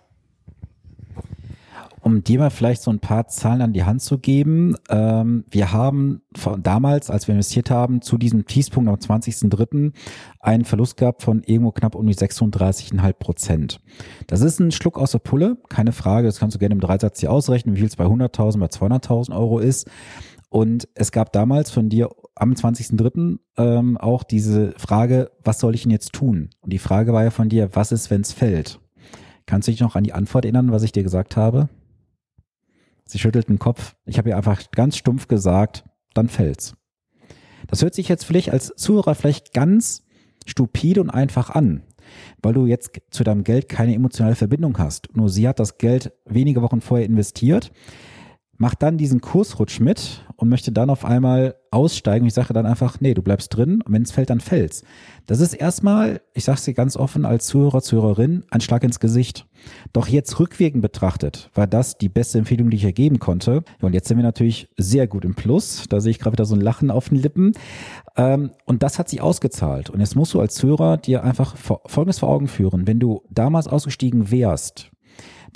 um 2.06 2.22
dir 2.22 2.38
mal 2.38 2.50
vielleicht 2.50 2.82
so 2.82 2.92
ein 2.92 3.00
paar 3.00 3.26
Zahlen 3.26 3.60
an 3.60 3.72
die 3.72 3.82
Hand 3.82 4.00
zu 4.00 4.18
geben. 4.18 4.76
Ähm, 4.88 5.44
wir 5.50 5.72
haben 5.72 6.22
von 6.36 6.62
damals, 6.62 7.10
als 7.10 7.26
wir 7.26 7.34
investiert 7.34 7.68
haben, 7.68 8.00
zu 8.00 8.16
diesem 8.16 8.46
Tiefpunkt 8.46 8.88
am 8.88 8.94
20.03. 8.94 9.92
einen 10.38 10.64
Verlust 10.64 10.98
gehabt 10.98 11.24
von 11.24 11.42
irgendwo 11.42 11.72
knapp 11.72 11.96
um 11.96 12.06
die 12.06 12.14
36,5 12.14 13.12
Prozent. 13.14 13.80
Das 14.28 14.40
ist 14.40 14.60
ein 14.60 14.70
Schluck 14.70 15.00
aus 15.00 15.10
der 15.10 15.18
Pulle, 15.18 15.56
keine 15.68 15.90
Frage. 15.90 16.28
Das 16.28 16.38
kannst 16.38 16.54
du 16.54 16.60
gerne 16.60 16.74
im 16.76 16.80
Dreisatz 16.80 17.18
hier 17.18 17.32
ausrechnen, 17.32 17.74
wie 17.74 17.80
viel 17.80 17.88
es 17.88 17.96
bei 17.96 18.04
100.000, 18.04 18.60
bei 18.60 18.66
200.000 18.66 19.34
Euro 19.34 19.58
ist. 19.58 19.90
Und 20.48 20.86
es 20.94 21.10
gab 21.10 21.32
damals 21.32 21.72
von 21.72 21.88
dir 21.88 22.10
am 22.36 22.52
20.03. 22.52 23.40
Ähm, 23.56 23.96
auch 23.96 24.22
diese 24.22 24.74
Frage, 24.76 25.32
was 25.42 25.58
soll 25.58 25.74
ich 25.74 25.82
denn 25.82 25.90
jetzt 25.90 26.12
tun? 26.12 26.50
Und 26.60 26.72
die 26.72 26.78
Frage 26.78 27.12
war 27.12 27.24
ja 27.24 27.30
von 27.30 27.48
dir, 27.48 27.70
was 27.72 27.90
ist, 27.90 28.12
wenn 28.12 28.20
es 28.20 28.32
fällt? 28.32 28.78
Kannst 29.44 29.66
du 29.66 29.72
dich 29.72 29.80
noch 29.80 29.96
an 29.96 30.04
die 30.04 30.12
Antwort 30.12 30.44
erinnern, 30.44 30.70
was 30.70 30.84
ich 30.84 30.92
dir 30.92 31.02
gesagt 31.02 31.36
habe? 31.36 31.68
Sie 33.06 33.18
schüttelt 33.18 33.48
den 33.48 33.58
Kopf. 33.58 33.94
Ich 34.04 34.18
habe 34.18 34.28
ihr 34.28 34.36
einfach 34.36 34.70
ganz 34.72 34.96
stumpf 34.96 35.28
gesagt, 35.28 35.84
dann 36.12 36.28
fällt's. 36.28 36.74
Das 37.68 37.82
hört 37.82 37.94
sich 37.94 38.08
jetzt 38.08 38.24
vielleicht 38.24 38.50
als 38.50 38.72
Zuhörer 38.76 39.14
vielleicht 39.14 39.52
ganz 39.52 40.02
stupide 40.44 41.00
und 41.00 41.10
einfach 41.10 41.50
an, 41.50 41.82
weil 42.42 42.54
du 42.54 42.66
jetzt 42.66 43.00
zu 43.10 43.24
deinem 43.24 43.44
Geld 43.44 43.68
keine 43.68 43.94
emotionale 43.94 44.36
Verbindung 44.36 44.78
hast. 44.78 45.16
Nur 45.16 45.28
sie 45.28 45.48
hat 45.48 45.58
das 45.58 45.78
Geld 45.78 46.12
wenige 46.24 46.62
Wochen 46.62 46.80
vorher 46.80 47.06
investiert. 47.06 47.72
Macht 48.58 48.82
dann 48.82 48.98
diesen 48.98 49.20
Kursrutsch 49.20 49.80
mit 49.80 50.22
und 50.36 50.48
möchte 50.48 50.72
dann 50.72 50.90
auf 50.90 51.04
einmal 51.04 51.56
aussteigen. 51.70 52.26
Ich 52.26 52.34
sage 52.34 52.52
dann 52.52 52.66
einfach, 52.66 53.00
nee, 53.00 53.14
du 53.14 53.22
bleibst 53.22 53.54
drin 53.54 53.82
und 53.82 53.92
wenn 53.92 54.02
es 54.02 54.12
fällt, 54.12 54.30
dann 54.30 54.40
fällt's. 54.40 54.82
Das 55.26 55.40
ist 55.40 55.54
erstmal, 55.54 56.20
ich 56.34 56.44
sage 56.44 56.58
es 56.58 56.64
dir 56.64 56.74
ganz 56.74 56.96
offen 56.96 57.24
als 57.24 57.46
Zuhörer, 57.46 57.82
Zuhörerin, 57.82 58.44
ein 58.50 58.60
Schlag 58.60 58.84
ins 58.84 59.00
Gesicht. 59.00 59.46
Doch 59.92 60.08
jetzt 60.08 60.38
rückwirkend 60.38 60.82
betrachtet 60.82 61.50
war 61.54 61.66
das 61.66 61.98
die 61.98 62.08
beste 62.08 62.38
Empfehlung, 62.38 62.70
die 62.70 62.76
ich 62.76 62.84
ergeben 62.84 63.18
konnte. 63.18 63.64
und 63.80 63.94
jetzt 63.94 64.08
sind 64.08 64.16
wir 64.16 64.24
natürlich 64.24 64.68
sehr 64.76 65.06
gut 65.06 65.24
im 65.24 65.34
Plus. 65.34 65.84
Da 65.88 66.00
sehe 66.00 66.10
ich 66.10 66.18
gerade 66.18 66.34
wieder 66.34 66.44
so 66.44 66.54
ein 66.54 66.60
Lachen 66.60 66.90
auf 66.90 67.08
den 67.08 67.18
Lippen. 67.18 67.52
Ähm, 68.16 68.50
und 68.64 68.82
das 68.82 68.98
hat 68.98 69.08
sich 69.08 69.20
ausgezahlt. 69.20 69.90
Und 69.90 70.00
jetzt 70.00 70.16
musst 70.16 70.34
du 70.34 70.40
als 70.40 70.54
Zuhörer 70.54 70.96
dir 70.96 71.24
einfach 71.24 71.56
Folgendes 71.56 72.18
vor 72.18 72.28
Augen 72.28 72.48
führen. 72.48 72.86
Wenn 72.86 73.00
du 73.00 73.22
damals 73.30 73.68
ausgestiegen 73.68 74.30
wärst, 74.30 74.90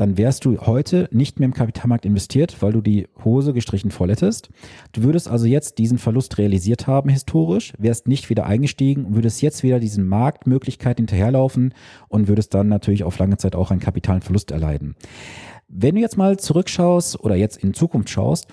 dann 0.00 0.16
wärst 0.16 0.45
du 0.45 0.59
heute 0.59 1.09
nicht 1.12 1.38
mehr 1.38 1.47
im 1.47 1.54
Kapitalmarkt 1.54 2.07
investiert, 2.07 2.62
weil 2.62 2.73
du 2.73 2.80
die 2.80 3.07
Hose 3.25 3.52
gestrichen 3.52 3.90
voll 3.90 4.11
hättest. 4.11 4.50
Du 4.92 5.02
würdest 5.02 5.28
also 5.28 5.47
jetzt 5.47 5.78
diesen 5.78 5.99
Verlust 5.99 6.38
realisiert 6.38 6.87
haben 6.87 7.11
historisch, 7.11 7.73
wärst 7.78 8.09
nicht 8.09 8.30
wieder 8.30 8.47
eingestiegen 8.47 9.14
würdest 9.14 9.42
jetzt 9.42 9.62
wieder 9.62 9.80
diesen 9.80 10.07
Marktmöglichkeiten 10.07 11.07
hinterherlaufen 11.07 11.75
und 12.09 12.28
würdest 12.28 12.54
dann 12.54 12.69
natürlich 12.69 13.04
auf 13.04 13.19
lange 13.19 13.37
Zeit 13.37 13.54
auch 13.54 13.71
einen 13.71 13.80
kapitalen 13.80 14.23
Verlust 14.23 14.50
erleiden. 14.50 14.95
Wenn 15.69 15.95
du 15.95 16.00
jetzt 16.00 16.16
mal 16.16 16.38
zurückschaust 16.38 17.21
oder 17.21 17.37
jetzt 17.37 17.59
in 17.59 17.75
Zukunft 17.75 18.11
schaust, 18.11 18.47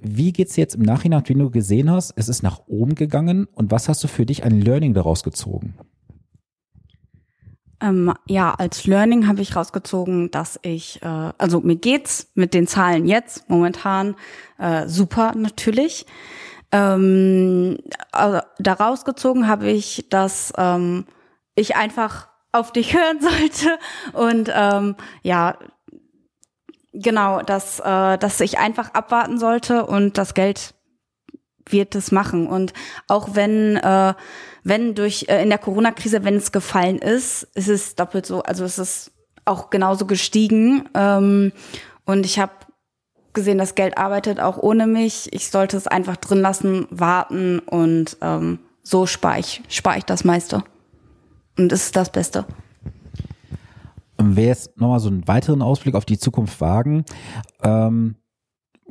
wie 0.00 0.32
geht's 0.32 0.56
jetzt 0.56 0.74
im 0.74 0.82
Nachhinein, 0.82 1.22
wenn 1.26 1.38
du 1.38 1.50
gesehen 1.50 1.90
hast, 1.90 2.12
es 2.16 2.28
ist 2.28 2.42
nach 2.42 2.62
oben 2.66 2.94
gegangen 2.94 3.46
und 3.54 3.70
was 3.70 3.88
hast 3.88 4.02
du 4.02 4.08
für 4.08 4.26
dich 4.26 4.42
ein 4.44 4.60
Learning 4.60 4.94
daraus 4.94 5.22
gezogen? 5.22 5.74
Ähm, 7.82 8.14
ja, 8.26 8.54
als 8.54 8.86
Learning 8.86 9.26
habe 9.26 9.42
ich 9.42 9.56
rausgezogen, 9.56 10.30
dass 10.30 10.58
ich, 10.62 11.02
äh, 11.02 11.32
also 11.36 11.60
mir 11.60 11.76
geht's 11.76 12.30
mit 12.34 12.54
den 12.54 12.68
Zahlen 12.68 13.06
jetzt 13.06 13.50
momentan 13.50 14.14
äh, 14.58 14.86
super 14.86 15.34
natürlich. 15.34 16.06
Ähm, 16.70 17.78
also 18.12 18.40
daraus 18.58 19.04
gezogen 19.04 19.48
habe 19.48 19.68
ich, 19.68 20.06
dass 20.10 20.52
ähm, 20.56 21.06
ich 21.56 21.74
einfach 21.74 22.28
auf 22.52 22.72
dich 22.72 22.94
hören 22.96 23.20
sollte 23.20 23.78
und 24.12 24.50
ähm, 24.54 24.94
ja, 25.22 25.58
genau, 26.92 27.42
dass, 27.42 27.80
äh, 27.80 28.16
dass 28.16 28.40
ich 28.40 28.58
einfach 28.58 28.94
abwarten 28.94 29.38
sollte 29.38 29.86
und 29.86 30.18
das 30.18 30.34
Geld 30.34 30.74
wird 31.68 31.94
es 31.94 32.12
machen. 32.12 32.46
Und 32.46 32.72
auch 33.08 33.34
wenn 33.34 33.76
äh, 33.76 34.14
wenn 34.64 34.94
durch 34.94 35.26
äh, 35.28 35.42
in 35.42 35.48
der 35.48 35.58
Corona-Krise, 35.58 36.24
wenn 36.24 36.36
es 36.36 36.52
gefallen 36.52 36.98
ist, 36.98 37.44
ist 37.54 37.68
es 37.68 37.94
doppelt 37.94 38.26
so, 38.26 38.42
also 38.42 38.64
es 38.64 38.78
ist 38.78 39.12
auch 39.44 39.70
genauso 39.70 40.06
gestiegen. 40.06 40.88
Ähm, 40.94 41.52
und 42.04 42.24
ich 42.24 42.38
habe 42.38 42.52
gesehen, 43.32 43.58
das 43.58 43.74
Geld 43.74 43.98
arbeitet 43.98 44.40
auch 44.40 44.58
ohne 44.58 44.86
mich. 44.86 45.32
Ich 45.32 45.50
sollte 45.50 45.76
es 45.76 45.86
einfach 45.86 46.16
drin 46.16 46.40
lassen, 46.40 46.86
warten 46.90 47.58
und 47.60 48.16
ähm, 48.20 48.60
so 48.82 49.06
spare 49.06 49.40
ich, 49.40 49.62
spare 49.68 49.98
ich 49.98 50.04
das 50.04 50.24
meiste. 50.24 50.62
Und 51.58 51.72
es 51.72 51.86
ist 51.86 51.96
das 51.96 52.10
Beste. 52.10 52.46
Und 54.16 54.36
wer 54.36 54.46
jetzt 54.46 54.78
nochmal 54.80 55.00
so 55.00 55.08
einen 55.08 55.26
weiteren 55.26 55.62
Ausblick 55.62 55.94
auf 55.94 56.04
die 56.04 56.18
Zukunft 56.18 56.60
wagen, 56.60 57.04
ähm, 57.62 58.16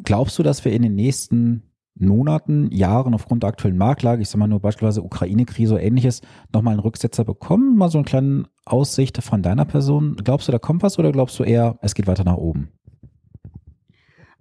glaubst 0.03 0.37
du, 0.37 0.43
dass 0.43 0.65
wir 0.65 0.73
in 0.73 0.81
den 0.81 0.95
nächsten 0.95 1.70
Monaten, 1.95 2.71
Jahren 2.71 3.13
aufgrund 3.13 3.43
der 3.43 3.49
aktuellen 3.49 3.77
Marktlage, 3.77 4.21
ich 4.21 4.29
sage 4.29 4.39
mal 4.39 4.47
nur 4.47 4.59
beispielsweise 4.59 5.03
Ukraine-Krise 5.03 5.75
oder 5.75 5.83
ähnliches, 5.83 6.21
nochmal 6.53 6.73
einen 6.73 6.81
Rücksetzer 6.81 7.23
bekommen? 7.23 7.77
Mal 7.77 7.89
so 7.89 7.97
eine 7.97 8.05
kleine 8.05 8.45
Aussicht 8.65 9.21
von 9.21 9.41
deiner 9.41 9.65
Person. 9.65 10.15
Glaubst 10.23 10.47
du, 10.47 10.51
da 10.51 10.59
kommt 10.59 10.83
was 10.83 10.97
oder 10.97 11.11
glaubst 11.11 11.37
du 11.39 11.43
eher, 11.43 11.77
es 11.81 11.93
geht 11.93 12.07
weiter 12.07 12.23
nach 12.23 12.37
oben? 12.37 12.71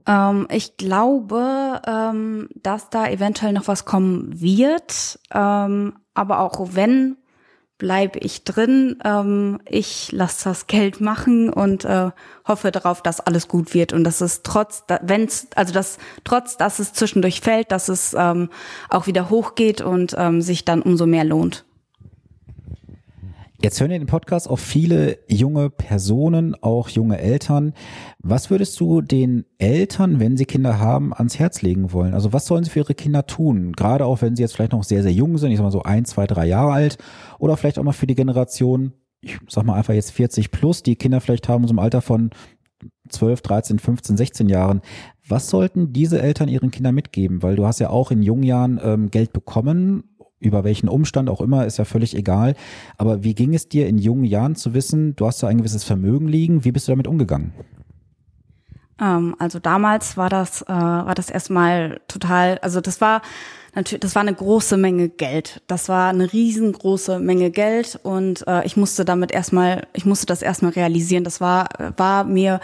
Ähm, 0.07 0.47
ich 0.51 0.77
glaube, 0.77 1.81
ähm, 1.87 2.49
dass 2.57 2.91
da 2.91 3.09
eventuell 3.09 3.53
noch 3.53 3.69
was 3.69 3.85
kommen 3.85 4.41
wird. 4.41 5.19
Ähm, 5.33 5.95
aber 6.15 6.41
auch 6.41 6.69
wenn 6.73 7.17
bleibe 7.81 8.21
ich 8.21 8.45
drin. 8.45 8.99
Ähm, 9.05 9.61
ich 9.69 10.13
lasse 10.13 10.45
das 10.45 10.69
Geld 10.69 11.01
machen 11.01 11.51
und 11.51 11.85
äh, 11.85 12.11
hoffe 12.47 12.71
darauf, 12.71 13.03
dass 13.03 13.19
alles 13.21 13.49
gut 13.49 13.75
wird 13.75 13.93
und 13.93 14.05
dass 14.05 14.21
es 14.21 14.43
trotz, 14.43 14.85
wenn 15.03 15.25
es, 15.25 15.49
also 15.57 15.73
dass 15.73 15.99
trotz, 16.23 16.57
dass 16.59 16.79
es 16.79 16.93
zwischendurch 16.93 17.41
fällt, 17.41 17.73
dass 17.73 17.89
es 17.89 18.15
ähm, 18.17 18.51
auch 18.91 19.09
wieder 19.09 19.31
hochgeht 19.31 19.81
und 19.81 20.15
ähm, 20.17 20.43
sich 20.43 20.65
dann 20.65 20.83
umso 20.83 21.07
mehr 21.07 21.25
lohnt. 21.25 21.65
Jetzt 23.63 23.79
hören 23.79 23.91
wir 23.91 23.99
den 23.99 24.07
Podcast 24.07 24.49
auch 24.49 24.59
viele 24.59 25.19
junge 25.29 25.69
Personen, 25.69 26.55
auch 26.63 26.89
junge 26.89 27.19
Eltern. 27.19 27.75
Was 28.19 28.49
würdest 28.49 28.81
du 28.81 29.03
den 29.03 29.45
Eltern, 29.59 30.19
wenn 30.19 30.39
sie 30.39 30.47
Kinder 30.47 30.79
haben, 30.79 31.13
ans 31.13 31.39
Herz 31.39 31.61
legen 31.61 31.93
wollen? 31.93 32.15
Also 32.15 32.33
was 32.33 32.47
sollen 32.47 32.65
sie 32.65 32.71
für 32.71 32.79
ihre 32.79 32.95
Kinder 32.95 33.27
tun? 33.27 33.73
Gerade 33.73 34.07
auch 34.07 34.23
wenn 34.23 34.35
sie 34.35 34.43
jetzt 34.43 34.55
vielleicht 34.55 34.73
noch 34.73 34.83
sehr, 34.83 35.03
sehr 35.03 35.13
jung 35.13 35.37
sind, 35.37 35.51
ich 35.51 35.59
sag 35.59 35.65
mal 35.65 35.71
so 35.71 35.83
ein, 35.83 36.07
zwei, 36.07 36.27
drei 36.27 36.47
Jahre 36.47 36.73
alt 36.73 36.97
oder 37.39 37.59
vielleicht 37.59 37.79
auch 37.79 37.83
mal 37.83 37.93
für 37.93 38.07
die 38.07 38.15
Generation, 38.15 38.95
ich 39.21 39.39
sag 39.47 39.67
mal 39.67 39.75
einfach 39.75 39.93
jetzt 39.93 40.13
40 40.13 40.51
plus, 40.53 40.83
die 40.83 40.97
Kinder 40.97 41.21
vielleicht 41.21 41.47
haben 41.51 41.67
so 41.67 41.75
im 41.75 41.81
Alter 41.81 42.01
von 42.01 42.31
12, 43.11 43.43
13, 43.43 43.79
15, 43.79 44.17
16 44.17 44.49
Jahren. 44.49 44.81
Was 45.29 45.51
sollten 45.51 45.93
diese 45.93 46.23
Eltern 46.23 46.49
ihren 46.49 46.71
Kindern 46.71 46.95
mitgeben? 46.95 47.43
Weil 47.43 47.57
du 47.57 47.67
hast 47.67 47.79
ja 47.79 47.91
auch 47.91 48.11
in 48.11 48.23
jungen 48.23 48.45
Jahren 48.45 48.81
ähm, 48.83 49.11
Geld 49.11 49.35
bekommen 49.35 50.05
über 50.41 50.65
welchen 50.65 50.89
Umstand 50.89 51.29
auch 51.31 51.41
immer, 51.41 51.67
ist 51.67 51.79
ja 51.79 51.85
völlig 51.85 52.17
egal. 52.17 52.55
Aber 52.97 53.23
wie 53.23 53.35
ging 53.35 53.55
es 53.55 53.69
dir 53.69 53.87
in 53.87 53.99
jungen 53.99 54.25
Jahren 54.25 54.57
zu 54.57 54.75
wissen, 54.75 55.15
du 55.15 55.27
hast 55.27 55.43
da 55.43 55.49
ein 55.49 55.59
gewisses 55.59 55.85
Vermögen 55.85 56.27
liegen? 56.27 56.65
Wie 56.65 56.73
bist 56.73 56.89
du 56.89 56.93
damit 56.93 57.07
umgegangen? 57.07 57.53
Ähm, 59.01 59.37
also 59.39 59.59
damals 59.59 60.17
war 60.17 60.29
das, 60.29 60.63
äh, 60.63 60.69
war 60.69 61.15
das 61.15 61.31
erstmal 61.31 62.01
total, 62.09 62.59
also 62.63 62.81
das 62.81 63.01
war 63.01 63.23
natürlich, 63.75 64.01
das 64.01 64.15
war 64.15 64.23
eine 64.23 64.35
große 64.35 64.77
Menge 64.77 65.09
Geld. 65.09 65.63
Das 65.67 65.89
war 65.89 66.11
eine 66.11 66.33
riesengroße 66.33 67.19
Menge 67.19 67.51
Geld 67.51 67.99
und 68.03 68.47
äh, 68.47 68.65
ich 68.65 68.77
musste 68.77 69.05
damit 69.05 69.33
erstmal, 69.33 69.87
ich 69.93 70.07
musste 70.07 70.27
das 70.27 70.43
erstmal 70.43 70.73
realisieren. 70.73 71.25
Das 71.25 71.41
war, 71.41 71.69
war 71.97 72.25
mir 72.25 72.61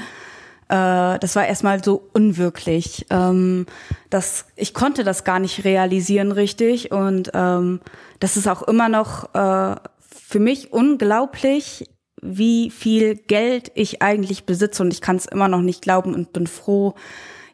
äh, 0.68 1.18
das 1.18 1.37
war 1.37 1.46
erstmal 1.46 1.82
so 1.82 2.08
unwirklich. 2.12 3.06
Ähm, 3.11 3.66
das, 4.11 4.46
ich 4.56 4.75
konnte 4.75 5.04
das 5.04 5.25
gar 5.25 5.38
nicht 5.38 5.64
realisieren 5.64 6.32
richtig 6.32 6.90
und 6.90 7.30
ähm, 7.35 7.80
das 8.20 8.37
ist 8.37 8.49
auch 8.49 8.62
immer 8.62 8.88
noch 8.88 9.35
äh, 9.35 9.76
für 10.00 10.40
mich 10.40 10.73
unglaublich, 10.73 11.88
wie 12.20 12.70
viel 12.70 13.14
Geld 13.14 13.70
ich 13.75 14.02
eigentlich 14.02 14.44
besitze 14.44 14.82
und 14.82 14.92
ich 14.92 15.00
kann 15.00 15.16
es 15.16 15.26
immer 15.26 15.49
noch 15.49 15.61
nicht 15.61 15.82
glauben 15.82 16.14
und 16.14 16.32
bin 16.32 16.46
froh, 16.46 16.94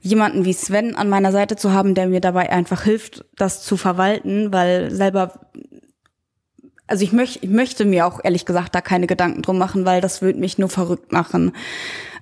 jemanden 0.00 0.44
wie 0.44 0.52
Sven 0.52 0.96
an 0.96 1.08
meiner 1.08 1.32
Seite 1.32 1.56
zu 1.56 1.72
haben, 1.72 1.94
der 1.94 2.08
mir 2.08 2.20
dabei 2.20 2.50
einfach 2.50 2.82
hilft, 2.82 3.24
das 3.36 3.62
zu 3.62 3.76
verwalten, 3.76 4.52
weil 4.52 4.90
selber 4.90 5.40
also 6.92 7.04
ich, 7.04 7.12
möchte, 7.12 7.38
ich 7.42 7.48
möchte 7.48 7.86
mir 7.86 8.06
auch 8.06 8.20
ehrlich 8.22 8.44
gesagt 8.44 8.74
da 8.74 8.82
keine 8.82 9.06
Gedanken 9.06 9.40
drum 9.40 9.56
machen, 9.56 9.86
weil 9.86 10.02
das 10.02 10.20
würde 10.20 10.38
mich 10.38 10.58
nur 10.58 10.68
verrückt 10.68 11.10
machen. 11.10 11.52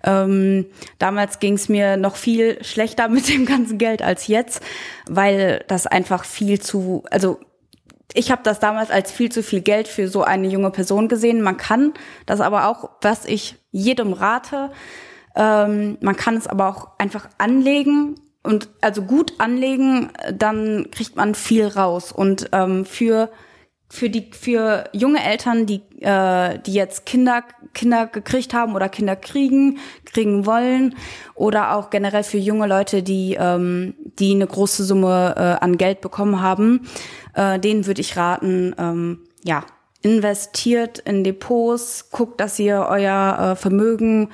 Ähm, 0.04 0.66
damals 1.00 1.40
ging 1.40 1.54
es 1.54 1.68
mir 1.68 1.96
noch 1.96 2.14
viel 2.14 2.62
schlechter 2.62 3.08
mit 3.08 3.28
dem 3.28 3.46
ganzen 3.46 3.78
Geld 3.78 4.00
als 4.00 4.28
jetzt, 4.28 4.62
weil 5.08 5.64
das 5.66 5.88
einfach 5.88 6.24
viel 6.24 6.60
zu, 6.60 7.02
also 7.10 7.40
ich 8.14 8.30
habe 8.30 8.42
das 8.44 8.60
damals 8.60 8.92
als 8.92 9.10
viel 9.10 9.32
zu 9.32 9.42
viel 9.42 9.60
Geld 9.60 9.88
für 9.88 10.06
so 10.06 10.22
eine 10.22 10.46
junge 10.46 10.70
Person 10.70 11.08
gesehen. 11.08 11.42
Man 11.42 11.56
kann 11.56 11.92
das 12.26 12.40
aber 12.40 12.68
auch, 12.68 12.90
was 13.02 13.24
ich 13.24 13.56
jedem 13.72 14.12
rate, 14.12 14.70
ähm, 15.34 15.98
man 16.00 16.14
kann 16.14 16.36
es 16.36 16.46
aber 16.46 16.68
auch 16.68 16.90
einfach 16.98 17.28
anlegen 17.38 18.14
und 18.44 18.68
also 18.80 19.02
gut 19.02 19.34
anlegen, 19.38 20.10
dann 20.32 20.92
kriegt 20.92 21.16
man 21.16 21.34
viel 21.34 21.66
raus. 21.66 22.12
Und 22.12 22.50
ähm, 22.52 22.84
für 22.84 23.30
für 23.92 24.08
die 24.08 24.30
für 24.30 24.84
junge 24.92 25.22
Eltern, 25.22 25.66
die 25.66 25.82
äh, 26.00 26.58
die 26.60 26.72
jetzt 26.72 27.06
Kinder 27.06 27.42
Kinder 27.74 28.06
gekriegt 28.06 28.54
haben 28.54 28.74
oder 28.74 28.88
Kinder 28.88 29.16
kriegen 29.16 29.78
kriegen 30.04 30.46
wollen 30.46 30.94
oder 31.34 31.74
auch 31.74 31.90
generell 31.90 32.22
für 32.22 32.38
junge 32.38 32.68
Leute, 32.68 33.02
die 33.02 33.36
ähm, 33.38 33.94
die 34.18 34.32
eine 34.32 34.46
große 34.46 34.84
Summe 34.84 35.34
äh, 35.36 35.64
an 35.64 35.76
Geld 35.76 36.00
bekommen 36.00 36.40
haben, 36.40 36.86
äh, 37.34 37.58
denen 37.58 37.86
würde 37.86 38.00
ich 38.00 38.16
raten, 38.16 38.74
ähm, 38.78 39.24
ja 39.42 39.64
investiert 40.02 40.98
in 41.00 41.24
Depots, 41.24 42.10
guckt, 42.10 42.40
dass 42.40 42.58
ihr 42.58 42.86
euer 42.88 43.52
äh, 43.52 43.56
Vermögen 43.56 44.30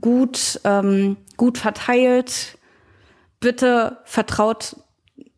gut 0.00 0.60
ähm, 0.64 1.16
gut 1.36 1.58
verteilt. 1.58 2.58
Bitte 3.40 3.98
vertraut 4.04 4.76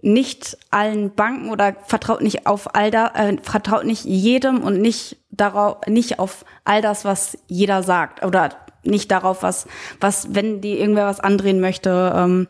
nicht 0.02 0.59
allen 0.71 1.14
Banken 1.14 1.50
oder 1.50 1.76
vertraut 1.87 2.21
nicht 2.21 2.47
auf 2.47 2.75
all 2.75 2.90
da, 2.90 3.12
äh, 3.14 3.37
vertraut 3.40 3.85
nicht 3.85 4.04
jedem 4.04 4.62
und 4.62 4.80
nicht 4.80 5.16
darauf, 5.30 5.87
nicht 5.87 6.18
auf 6.18 6.44
all 6.64 6.82
das, 6.82 7.04
was 7.04 7.38
jeder 7.47 7.82
sagt 7.85 8.25
oder 8.25 8.50
nicht 8.82 9.12
darauf, 9.12 9.44
was, 9.44 9.66
was, 10.00 10.35
wenn 10.35 10.61
die 10.61 10.78
irgendwer 10.78 11.06
was 11.06 11.21
andrehen 11.21 11.61
möchte, 11.61 12.12
ähm, 12.16 12.49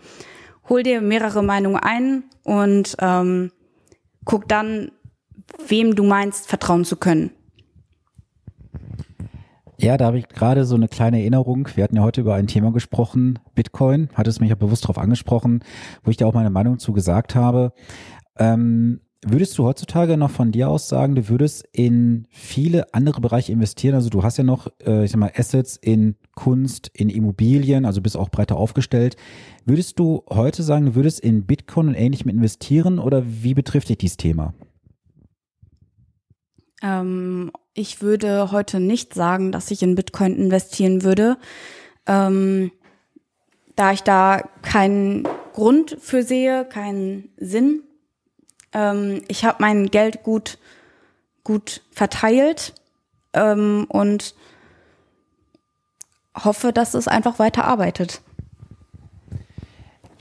hol 0.68 0.82
dir 0.82 1.02
mehrere 1.02 1.42
Meinungen 1.42 1.76
ein 1.76 2.24
und 2.42 2.96
ähm, 3.00 3.52
guck 4.24 4.48
dann, 4.48 4.90
wem 5.66 5.94
du 5.94 6.04
meinst, 6.04 6.48
vertrauen 6.48 6.86
zu 6.86 6.96
können. 6.96 7.32
Ja, 9.82 9.96
da 9.96 10.06
habe 10.06 10.18
ich 10.18 10.28
gerade 10.28 10.64
so 10.64 10.76
eine 10.76 10.86
kleine 10.86 11.18
Erinnerung. 11.18 11.68
Wir 11.74 11.82
hatten 11.82 11.96
ja 11.96 12.02
heute 12.02 12.20
über 12.20 12.36
ein 12.36 12.46
Thema 12.46 12.70
gesprochen, 12.70 13.40
Bitcoin, 13.56 14.10
hat 14.14 14.28
es 14.28 14.38
mich 14.38 14.50
ja 14.50 14.54
bewusst 14.54 14.84
darauf 14.84 14.96
angesprochen, 14.96 15.64
wo 16.04 16.10
ich 16.12 16.16
da 16.16 16.26
auch 16.26 16.34
meine 16.34 16.50
Meinung 16.50 16.78
zu 16.78 16.92
gesagt 16.92 17.34
habe. 17.34 17.72
Ähm, 18.38 19.00
würdest 19.26 19.58
du 19.58 19.64
heutzutage 19.64 20.16
noch 20.16 20.30
von 20.30 20.52
dir 20.52 20.68
aus 20.68 20.88
sagen, 20.88 21.16
du 21.16 21.28
würdest 21.28 21.64
in 21.72 22.28
viele 22.30 22.94
andere 22.94 23.20
Bereiche 23.20 23.50
investieren? 23.50 23.96
Also 23.96 24.08
du 24.08 24.22
hast 24.22 24.36
ja 24.36 24.44
noch, 24.44 24.68
äh, 24.86 25.04
ich 25.04 25.10
sag 25.10 25.18
mal, 25.18 25.32
Assets 25.34 25.78
in 25.78 26.14
Kunst, 26.36 26.88
in 26.94 27.08
Immobilien, 27.08 27.84
also 27.84 28.00
bist 28.00 28.16
auch 28.16 28.28
breiter 28.28 28.58
aufgestellt. 28.58 29.16
Würdest 29.64 29.98
du 29.98 30.22
heute 30.30 30.62
sagen, 30.62 30.86
du 30.86 30.94
würdest 30.94 31.18
in 31.18 31.44
Bitcoin 31.44 31.88
und 31.88 31.94
ähnlichem 31.94 32.28
investieren 32.28 33.00
oder 33.00 33.24
wie 33.26 33.54
betrifft 33.54 33.88
dich 33.88 33.98
dieses 33.98 34.16
Thema? 34.16 34.54
Ähm, 36.82 37.52
ich 37.74 38.02
würde 38.02 38.50
heute 38.52 38.80
nicht 38.80 39.14
sagen, 39.14 39.52
dass 39.52 39.70
ich 39.70 39.82
in 39.82 39.94
Bitcoin 39.94 40.36
investieren 40.36 41.02
würde, 41.02 41.38
ähm, 42.06 42.70
da 43.76 43.92
ich 43.92 44.02
da 44.02 44.42
keinen 44.62 45.26
Grund 45.54 45.96
für 46.00 46.22
sehe, 46.22 46.64
keinen 46.64 47.30
Sinn. 47.38 47.82
Ähm, 48.72 49.22
ich 49.28 49.44
habe 49.44 49.58
mein 49.60 49.86
Geld 49.86 50.22
gut, 50.22 50.58
gut 51.44 51.82
verteilt 51.90 52.74
ähm, 53.32 53.86
und 53.88 54.34
hoffe, 56.36 56.72
dass 56.72 56.94
es 56.94 57.08
einfach 57.08 57.38
weiter 57.38 57.64
arbeitet. 57.64 58.22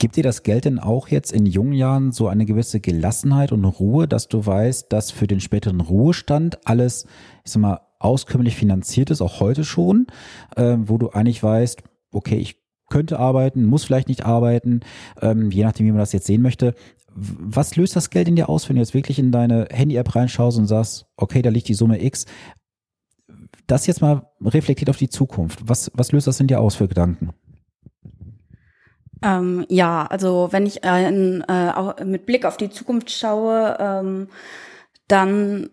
Gibt 0.01 0.15
dir 0.15 0.23
das 0.23 0.41
Geld 0.41 0.65
denn 0.65 0.79
auch 0.79 1.09
jetzt 1.09 1.31
in 1.31 1.45
jungen 1.45 1.73
Jahren 1.73 2.11
so 2.11 2.27
eine 2.27 2.47
gewisse 2.47 2.79
Gelassenheit 2.79 3.51
und 3.51 3.63
Ruhe, 3.63 4.07
dass 4.07 4.27
du 4.27 4.43
weißt, 4.43 4.91
dass 4.91 5.11
für 5.11 5.27
den 5.27 5.39
späteren 5.39 5.79
Ruhestand 5.79 6.57
alles, 6.65 7.05
ich 7.45 7.51
sag 7.51 7.61
mal, 7.61 7.81
auskömmlich 7.99 8.55
finanziert 8.55 9.11
ist, 9.11 9.21
auch 9.21 9.39
heute 9.39 9.63
schon, 9.63 10.07
äh, 10.55 10.75
wo 10.79 10.97
du 10.97 11.11
eigentlich 11.11 11.43
weißt, 11.43 11.83
okay, 12.11 12.37
ich 12.37 12.55
könnte 12.89 13.19
arbeiten, 13.19 13.63
muss 13.63 13.83
vielleicht 13.83 14.07
nicht 14.07 14.25
arbeiten, 14.25 14.79
ähm, 15.21 15.51
je 15.51 15.65
nachdem, 15.65 15.85
wie 15.85 15.91
man 15.91 15.99
das 15.99 16.13
jetzt 16.13 16.25
sehen 16.25 16.41
möchte. 16.41 16.73
Was 17.13 17.75
löst 17.75 17.95
das 17.95 18.09
Geld 18.09 18.27
in 18.27 18.35
dir 18.35 18.49
aus, 18.49 18.67
wenn 18.69 18.77
du 18.77 18.81
jetzt 18.81 18.95
wirklich 18.95 19.19
in 19.19 19.31
deine 19.31 19.67
Handy-App 19.69 20.15
reinschaust 20.15 20.57
und 20.57 20.65
sagst, 20.65 21.05
okay, 21.15 21.43
da 21.43 21.51
liegt 21.51 21.67
die 21.67 21.75
Summe 21.75 22.03
X? 22.03 22.25
Das 23.67 23.85
jetzt 23.85 24.01
mal 24.01 24.31
reflektiert 24.43 24.89
auf 24.89 24.97
die 24.97 25.09
Zukunft. 25.09 25.59
Was, 25.63 25.91
was 25.93 26.11
löst 26.11 26.25
das 26.25 26.39
in 26.39 26.47
dir 26.47 26.59
aus 26.59 26.73
für 26.73 26.87
Gedanken? 26.87 27.35
Ähm, 29.23 29.65
ja, 29.69 30.07
also 30.07 30.49
wenn 30.51 30.65
ich 30.65 30.83
äh, 30.83 31.07
in, 31.07 31.43
äh, 31.47 31.71
auch 31.75 31.99
mit 32.03 32.25
Blick 32.25 32.45
auf 32.45 32.57
die 32.57 32.69
Zukunft 32.69 33.11
schaue, 33.11 33.77
ähm, 33.79 34.29
dann 35.07 35.69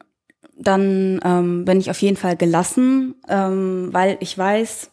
dann 0.60 1.20
ähm, 1.24 1.64
bin 1.64 1.78
ich 1.78 1.88
auf 1.88 2.02
jeden 2.02 2.16
Fall 2.16 2.36
gelassen, 2.36 3.14
ähm, 3.28 3.90
weil 3.92 4.16
ich 4.20 4.36
weiß, 4.36 4.90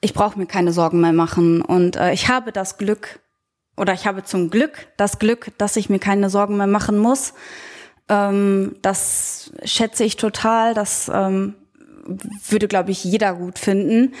ich 0.00 0.14
brauche 0.14 0.38
mir 0.38 0.46
keine 0.46 0.72
Sorgen 0.72 1.00
mehr 1.00 1.12
machen 1.12 1.62
und 1.62 1.96
äh, 1.96 2.12
ich 2.12 2.28
habe 2.28 2.52
das 2.52 2.78
Glück 2.78 3.18
oder 3.76 3.92
ich 3.92 4.06
habe 4.06 4.22
zum 4.22 4.50
Glück 4.50 4.86
das 4.96 5.18
Glück, 5.18 5.50
dass 5.58 5.76
ich 5.76 5.90
mir 5.90 5.98
keine 5.98 6.30
Sorgen 6.30 6.56
mehr 6.56 6.68
machen 6.68 6.96
muss. 6.96 7.34
Ähm, 8.08 8.76
das 8.82 9.52
schätze 9.64 10.04
ich 10.04 10.16
total. 10.16 10.74
Das 10.74 11.10
ähm, 11.12 11.54
würde, 12.48 12.68
glaube 12.68 12.92
ich, 12.92 13.04
jeder 13.04 13.34
gut 13.34 13.58
finden. 13.58 14.14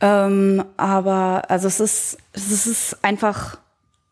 Ähm, 0.00 0.64
aber 0.76 1.42
also 1.48 1.68
es 1.68 1.80
ist, 1.80 2.18
es 2.32 2.66
ist 2.66 2.96
einfach 3.02 3.58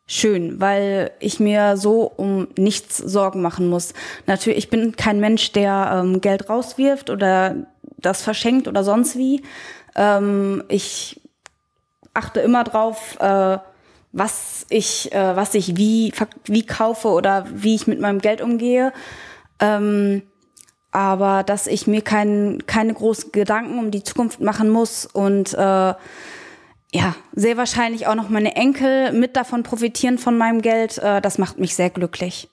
schön, 0.07 0.61
weil 0.61 1.12
ich 1.21 1.38
mir 1.38 1.76
so 1.76 2.02
um 2.16 2.49
nichts 2.57 2.97
Sorgen 2.97 3.42
machen 3.42 3.68
muss. 3.68 3.95
Natürlich, 4.26 4.59
ich 4.59 4.71
bin 4.71 4.97
kein 4.97 5.21
Mensch, 5.21 5.52
der 5.52 5.90
ähm, 5.92 6.21
Geld 6.21 6.49
rauswirft 6.49 7.11
oder 7.11 7.57
das 7.99 8.23
verschenkt 8.23 8.68
oder 8.68 8.85
sonst 8.85 9.16
wie. 9.16 9.42
Ähm, 9.95 10.64
ich 10.68 11.21
achte 12.14 12.40
immer 12.40 12.64
drauf, 12.64 13.16
äh, 13.21 13.59
was 14.12 14.66
ich, 14.71 15.12
äh, 15.12 15.37
was 15.37 15.54
ich 15.54 15.76
wie, 15.76 16.12
wie 16.45 16.66
kaufe 16.66 17.09
oder 17.09 17.47
wie 17.52 17.75
ich 17.75 17.87
mit 17.87 18.00
meinem 18.00 18.21
Geld 18.21 18.40
umgehe. 18.40 18.92
Ähm, 19.61 20.23
aber 20.90 21.42
dass 21.42 21.66
ich 21.66 21.87
mir 21.87 22.02
kein, 22.02 22.62
keine 22.66 22.95
großen 22.95 23.33
Gedanken 23.33 23.78
um 23.78 23.90
die 23.90 24.02
Zukunft 24.02 24.41
machen 24.41 24.71
muss 24.71 25.06
und 25.06 25.54
äh, 25.54 25.95
ja, 26.93 27.15
sehr 27.32 27.56
wahrscheinlich 27.56 28.06
auch 28.06 28.15
noch 28.15 28.30
meine 28.30 28.56
Enkel 28.56 29.12
mit 29.12 29.36
davon 29.36 29.62
profitieren 29.62 30.17
von 30.19 30.39
meinem 30.39 30.62
Geld, 30.62 30.99
äh, 30.99 31.21
das 31.21 31.39
macht 31.39 31.58
mich 31.58 31.75
sehr 31.75 31.91
glücklich. 31.91 32.49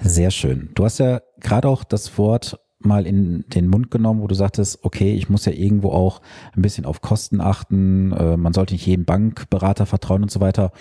Sehr 0.00 0.30
schön. 0.30 0.70
Du 0.74 0.84
hast 0.84 0.98
ja 0.98 1.20
gerade 1.40 1.68
auch 1.68 1.84
das 1.84 2.18
Wort 2.18 2.58
mal 2.80 3.06
in 3.06 3.44
den 3.48 3.68
Mund 3.68 3.90
genommen, 3.90 4.20
wo 4.20 4.26
du 4.26 4.34
sagtest, 4.34 4.80
okay, 4.84 5.14
ich 5.14 5.30
muss 5.30 5.46
ja 5.46 5.52
irgendwo 5.52 5.90
auch 5.90 6.20
ein 6.54 6.62
bisschen 6.62 6.84
auf 6.84 7.00
Kosten 7.00 7.40
achten, 7.40 8.12
äh, 8.12 8.36
man 8.36 8.52
sollte 8.52 8.74
nicht 8.74 8.86
jedem 8.86 9.04
Bankberater 9.04 9.86
vertrauen 9.86 10.22
und 10.22 10.30
so 10.30 10.40
weiter. 10.40 10.72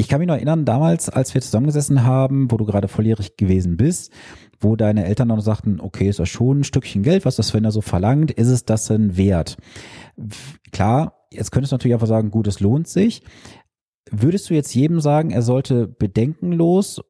Ich 0.00 0.08
kann 0.08 0.18
mich 0.18 0.28
noch 0.28 0.36
erinnern, 0.36 0.64
damals, 0.64 1.10
als 1.10 1.34
wir 1.34 1.42
zusammengesessen 1.42 2.04
haben, 2.04 2.50
wo 2.50 2.56
du 2.56 2.64
gerade 2.64 2.88
volljährig 2.88 3.36
gewesen 3.36 3.76
bist, 3.76 4.10
wo 4.58 4.74
deine 4.74 5.04
Eltern 5.04 5.28
dann 5.28 5.42
sagten, 5.42 5.78
okay, 5.78 6.08
ist 6.08 6.18
das 6.18 6.30
schon 6.30 6.60
ein 6.60 6.64
Stückchen 6.64 7.02
Geld, 7.02 7.26
was 7.26 7.36
das 7.36 7.48
Sven 7.48 7.70
so 7.70 7.82
verlangt, 7.82 8.30
ist 8.30 8.48
es 8.48 8.64
das 8.64 8.86
denn 8.86 9.18
wert? 9.18 9.58
Klar, 10.72 11.26
jetzt 11.30 11.52
könntest 11.52 11.72
du 11.72 11.74
natürlich 11.74 11.92
einfach 11.92 12.06
sagen, 12.06 12.30
gut, 12.30 12.46
es 12.46 12.60
lohnt 12.60 12.88
sich. 12.88 13.22
Würdest 14.10 14.48
du 14.48 14.54
jetzt 14.54 14.74
jedem 14.74 15.00
sagen, 15.00 15.32
er 15.32 15.42
sollte 15.42 15.86
bedenkenlos 15.86 17.02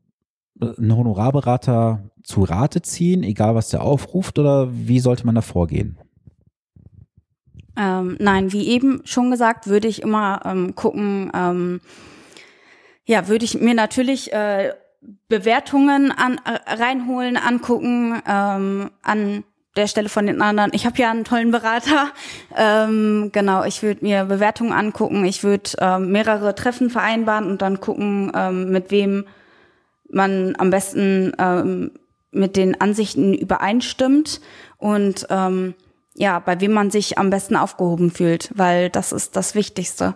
einen 0.60 0.96
Honorarberater 0.96 2.10
zu 2.24 2.42
Rate 2.42 2.82
ziehen, 2.82 3.22
egal 3.22 3.54
was 3.54 3.68
der 3.68 3.84
aufruft, 3.84 4.36
oder 4.36 4.68
wie 4.72 4.98
sollte 4.98 5.26
man 5.26 5.36
da 5.36 5.42
vorgehen? 5.42 5.96
Ähm, 7.76 8.16
nein, 8.18 8.52
wie 8.52 8.66
eben 8.66 9.00
schon 9.04 9.30
gesagt, 9.30 9.68
würde 9.68 9.86
ich 9.86 10.02
immer 10.02 10.40
ähm, 10.44 10.74
gucken, 10.74 11.30
ähm, 11.32 11.80
ja, 13.10 13.26
würde 13.26 13.44
ich 13.44 13.60
mir 13.60 13.74
natürlich 13.74 14.32
äh, 14.32 14.72
Bewertungen 15.28 16.12
an, 16.12 16.40
äh, 16.44 16.74
reinholen, 16.74 17.36
angucken, 17.36 18.22
ähm, 18.24 18.92
an 19.02 19.42
der 19.74 19.88
Stelle 19.88 20.08
von 20.08 20.28
den 20.28 20.40
anderen. 20.40 20.70
Ich 20.74 20.86
habe 20.86 20.96
ja 20.98 21.10
einen 21.10 21.24
tollen 21.24 21.50
Berater. 21.50 22.12
Ähm, 22.56 23.30
genau, 23.32 23.64
ich 23.64 23.82
würde 23.82 24.04
mir 24.04 24.26
Bewertungen 24.26 24.72
angucken. 24.72 25.24
Ich 25.24 25.42
würde 25.42 25.70
ähm, 25.78 26.12
mehrere 26.12 26.54
Treffen 26.54 26.88
vereinbaren 26.88 27.46
und 27.46 27.62
dann 27.62 27.80
gucken, 27.80 28.30
ähm, 28.32 28.70
mit 28.70 28.92
wem 28.92 29.26
man 30.08 30.54
am 30.58 30.70
besten 30.70 31.32
ähm, 31.36 31.90
mit 32.30 32.54
den 32.54 32.80
Ansichten 32.80 33.34
übereinstimmt 33.34 34.40
und 34.78 35.26
ähm, 35.30 35.74
ja, 36.14 36.38
bei 36.38 36.60
wem 36.60 36.72
man 36.72 36.92
sich 36.92 37.18
am 37.18 37.30
besten 37.30 37.56
aufgehoben 37.56 38.12
fühlt, 38.12 38.50
weil 38.54 38.88
das 38.88 39.10
ist 39.10 39.34
das 39.34 39.56
Wichtigste. 39.56 40.14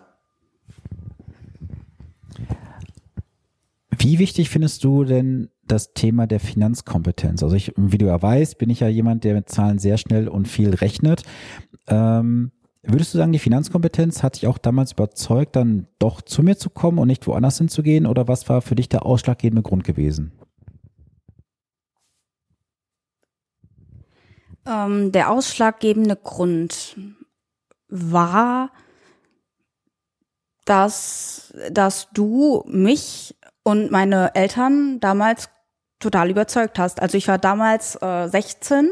Wie 4.05 4.19
wichtig 4.19 4.51
findest 4.51 4.85
du 4.85 5.05
denn 5.05 5.49
das 5.67 5.95
Thema 5.95 6.27
der 6.27 6.39
Finanzkompetenz? 6.39 7.43
Also 7.43 7.57
ich, 7.57 7.73
wie 7.75 7.97
du 7.97 8.05
ja 8.05 8.21
weißt, 8.21 8.59
bin 8.59 8.69
ich 8.69 8.81
ja 8.81 8.89
jemand, 8.89 9.25
der 9.25 9.33
mit 9.33 9.49
Zahlen 9.49 9.79
sehr 9.79 9.97
schnell 9.97 10.29
und 10.29 10.47
viel 10.47 10.75
rechnet. 10.75 11.23
Ähm, 11.87 12.53
würdest 12.83 13.15
du 13.15 13.19
sagen, 13.19 13.33
die 13.33 13.39
Finanzkompetenz 13.39 14.23
hat 14.23 14.37
dich 14.37 14.47
auch 14.47 14.59
damals 14.59 14.93
überzeugt, 14.93 15.57
dann 15.57 15.87
doch 15.99 16.21
zu 16.21 16.43
mir 16.43 16.59
zu 16.59 16.69
kommen 16.69 16.99
und 16.99 17.09
nicht 17.09 17.27
woanders 17.27 17.57
hinzugehen? 17.57 18.05
Oder 18.05 18.29
was 18.29 18.47
war 18.47 18.61
für 18.61 18.75
dich 18.75 18.91
der 18.91 19.07
ausschlaggebende 19.07 19.63
Grund 19.63 19.85
gewesen? 19.85 20.33
Ähm, 24.67 25.13
der 25.13 25.31
ausschlaggebende 25.31 26.17
Grund 26.17 26.99
war, 27.89 28.71
dass, 30.67 31.55
dass 31.71 32.11
du 32.13 32.65
mich 32.67 33.35
und 33.65 33.91
meine 33.91 34.35
Eltern 34.35 35.01
damals 35.01 35.49
total 35.99 36.31
überzeugt 36.31 36.79
hast. 36.79 37.03
Also 37.03 37.19
ich 37.19 37.27
war 37.27 37.39
damals 37.39 38.01
äh, 38.01 38.29
16. 38.29 38.91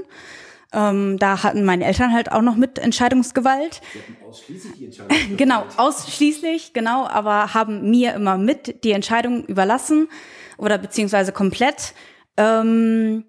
Ähm, 0.72 1.18
da 1.18 1.42
hatten 1.42 1.64
meine 1.64 1.84
Eltern 1.84 2.12
halt 2.12 2.32
auch 2.32 2.40
noch 2.40 2.56
mit 2.56 2.78
Entscheidungsgewalt. 2.78 3.82
Ausschließlich 4.26 4.72
die 4.74 4.84
Entscheidungsgewalt. 4.86 5.36
genau, 5.38 5.64
ausschließlich, 5.76 6.72
genau, 6.72 7.06
aber 7.06 7.54
haben 7.54 7.90
mir 7.90 8.14
immer 8.14 8.38
mit 8.38 8.82
die 8.82 8.92
Entscheidung 8.92 9.44
überlassen 9.44 10.08
oder 10.56 10.78
beziehungsweise 10.78 11.32
komplett. 11.32 11.94
Ähm, 12.36 13.24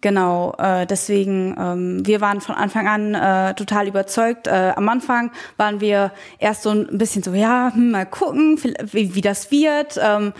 Genau, 0.00 0.54
äh, 0.58 0.86
deswegen, 0.86 1.56
ähm, 1.58 2.06
wir 2.06 2.20
waren 2.20 2.40
von 2.40 2.54
Anfang 2.54 2.86
an 2.86 3.14
äh, 3.14 3.54
total 3.54 3.88
überzeugt. 3.88 4.46
Äh, 4.46 4.72
am 4.76 4.88
Anfang 4.88 5.32
waren 5.56 5.80
wir 5.80 6.12
erst 6.38 6.62
so 6.62 6.70
ein 6.70 6.98
bisschen 6.98 7.22
so, 7.24 7.32
ja, 7.32 7.72
hm, 7.74 7.90
mal 7.90 8.06
gucken, 8.06 8.60
wie, 8.62 9.14
wie 9.16 9.20
das 9.20 9.50
wird. 9.50 9.98
Ähm, 10.00 10.34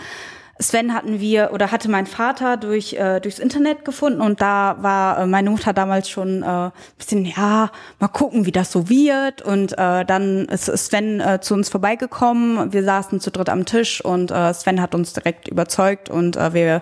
Sven 0.61 0.93
hatten 0.93 1.21
wir 1.21 1.51
oder 1.53 1.71
hatte 1.71 1.89
mein 1.89 2.05
Vater 2.05 2.57
durch 2.57 2.93
äh, 2.93 3.21
durchs 3.21 3.39
Internet 3.39 3.85
gefunden 3.85 4.19
und 4.19 4.41
da 4.41 4.75
war 4.81 5.19
äh, 5.19 5.25
meine 5.25 5.49
Mutter 5.49 5.71
damals 5.71 6.09
schon 6.09 6.43
äh, 6.43 6.71
bisschen 6.97 7.25
ja 7.25 7.71
mal 7.99 8.09
gucken 8.09 8.45
wie 8.45 8.51
das 8.51 8.71
so 8.71 8.89
wird 8.89 9.41
und 9.41 9.77
äh, 9.77 10.03
dann 10.03 10.45
ist 10.45 10.65
Sven 10.65 11.21
äh, 11.21 11.39
zu 11.39 11.53
uns 11.53 11.69
vorbeigekommen 11.69 12.73
wir 12.73 12.83
saßen 12.83 13.21
zu 13.21 13.31
dritt 13.31 13.47
am 13.47 13.65
Tisch 13.65 14.03
und 14.03 14.31
äh, 14.31 14.53
Sven 14.53 14.81
hat 14.81 14.93
uns 14.95 15.13
direkt 15.13 15.47
überzeugt 15.47 16.09
und 16.09 16.35
äh, 16.35 16.53
wir 16.53 16.81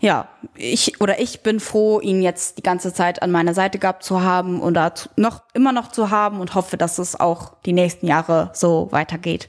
ja, 0.00 0.28
ich 0.54 1.00
oder 1.00 1.20
ich 1.20 1.42
bin 1.42 1.58
froh, 1.58 2.00
ihn 2.00 2.22
jetzt 2.22 2.58
die 2.58 2.62
ganze 2.62 2.92
Zeit 2.92 3.20
an 3.20 3.32
meiner 3.32 3.52
Seite 3.52 3.78
gehabt 3.78 4.04
zu 4.04 4.22
haben 4.22 4.60
oder 4.60 4.94
zu, 4.94 5.08
noch 5.16 5.42
immer 5.54 5.72
noch 5.72 5.88
zu 5.90 6.10
haben 6.10 6.40
und 6.40 6.54
hoffe, 6.54 6.76
dass 6.76 6.98
es 6.98 7.18
auch 7.18 7.54
die 7.66 7.72
nächsten 7.72 8.06
Jahre 8.06 8.50
so 8.54 8.88
weitergeht. 8.92 9.48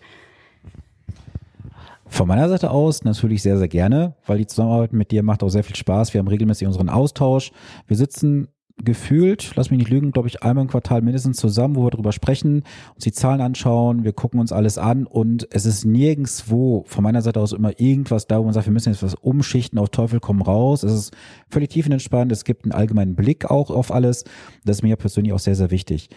Von 2.09 2.27
meiner 2.27 2.49
Seite 2.49 2.71
aus 2.71 3.03
natürlich 3.03 3.41
sehr, 3.41 3.57
sehr 3.57 3.67
gerne, 3.67 4.15
weil 4.25 4.39
die 4.39 4.47
Zusammenarbeit 4.47 4.93
mit 4.93 5.11
dir 5.11 5.23
macht 5.23 5.43
auch 5.43 5.49
sehr 5.49 5.63
viel 5.63 5.75
Spaß. 5.75 6.13
Wir 6.13 6.19
haben 6.19 6.27
regelmäßig 6.27 6.67
unseren 6.67 6.89
Austausch. 6.89 7.51
Wir 7.87 7.95
sitzen 7.95 8.49
gefühlt, 8.83 9.51
lass 9.55 9.71
mich 9.71 9.79
nicht 9.79 9.89
lügen, 9.89 10.11
glaube 10.11 10.27
ich, 10.27 10.41
einmal 10.43 10.63
im 10.63 10.69
Quartal 10.69 11.01
mindestens 11.01 11.37
zusammen, 11.37 11.75
wo 11.75 11.83
wir 11.83 11.91
darüber 11.91 12.11
sprechen, 12.11 12.63
uns 12.95 13.03
die 13.03 13.11
Zahlen 13.11 13.41
anschauen, 13.41 14.03
wir 14.03 14.13
gucken 14.13 14.39
uns 14.39 14.51
alles 14.51 14.77
an 14.77 15.05
und 15.05 15.47
es 15.51 15.65
ist 15.65 15.85
nirgendswo 15.85 16.83
von 16.87 17.03
meiner 17.03 17.21
Seite 17.21 17.39
aus 17.39 17.51
immer 17.51 17.79
irgendwas 17.79 18.27
da, 18.27 18.39
wo 18.39 18.43
man 18.43 18.53
sagt, 18.53 18.67
wir 18.67 18.73
müssen 18.73 18.91
jetzt 18.91 19.03
was 19.03 19.15
umschichten, 19.15 19.79
auf 19.79 19.89
Teufel 19.89 20.19
komm 20.19 20.41
raus. 20.41 20.83
Es 20.83 20.93
ist 20.93 21.13
völlig 21.49 21.69
tiefenentspannt, 21.69 22.31
es 22.31 22.43
gibt 22.43 22.65
einen 22.65 22.71
allgemeinen 22.71 23.15
Blick 23.15 23.49
auch 23.49 23.69
auf 23.69 23.91
alles. 23.91 24.23
Das 24.65 24.77
ist 24.77 24.83
mir 24.83 24.95
persönlich 24.95 25.33
auch 25.33 25.39
sehr, 25.39 25.55
sehr 25.55 25.71
wichtig. 25.71 26.09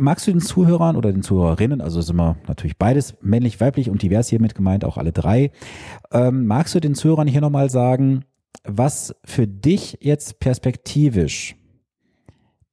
Magst 0.00 0.26
du 0.26 0.32
den 0.32 0.40
Zuhörern 0.40 0.96
oder 0.96 1.12
den 1.12 1.22
Zuhörerinnen, 1.22 1.80
also 1.80 2.00
ist 2.00 2.10
immer 2.10 2.36
natürlich 2.48 2.78
beides 2.78 3.16
männlich, 3.20 3.60
weiblich 3.60 3.90
und 3.90 4.02
divers 4.02 4.28
hiermit 4.28 4.54
gemeint, 4.54 4.84
auch 4.84 4.98
alle 4.98 5.12
drei, 5.12 5.52
ähm, 6.10 6.46
magst 6.46 6.74
du 6.74 6.80
den 6.80 6.94
Zuhörern 6.94 7.28
hier 7.28 7.40
nochmal 7.40 7.70
sagen, 7.70 8.24
was 8.64 9.14
für 9.24 9.46
dich 9.46 9.98
jetzt 10.00 10.40
perspektivisch 10.40 11.56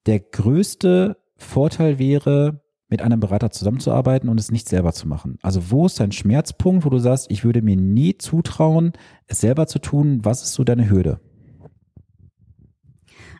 der 0.08 0.20
größte 0.20 1.18
Vorteil 1.38 2.00
wäre, 2.00 2.62
mit 2.88 3.02
einem 3.02 3.20
Berater 3.20 3.50
zusammenzuarbeiten 3.52 4.30
und 4.30 4.40
es 4.40 4.52
nicht 4.52 4.68
selber 4.68 4.94
zu 4.94 5.08
machen? 5.08 5.38
Also 5.42 5.72
wo 5.72 5.86
ist 5.86 6.00
dein 6.00 6.12
Schmerzpunkt, 6.12 6.86
wo 6.86 6.90
du 6.90 7.00
sagst, 7.00 7.30
ich 7.30 7.44
würde 7.44 7.62
mir 7.62 7.78
nie 7.78 8.18
zutrauen, 8.18 8.94
es 9.28 9.42
selber 9.42 9.68
zu 9.68 9.80
tun? 9.80 10.20
Was 10.24 10.44
ist 10.44 10.54
so 10.54 10.64
deine 10.64 10.90
Hürde? 10.90 11.20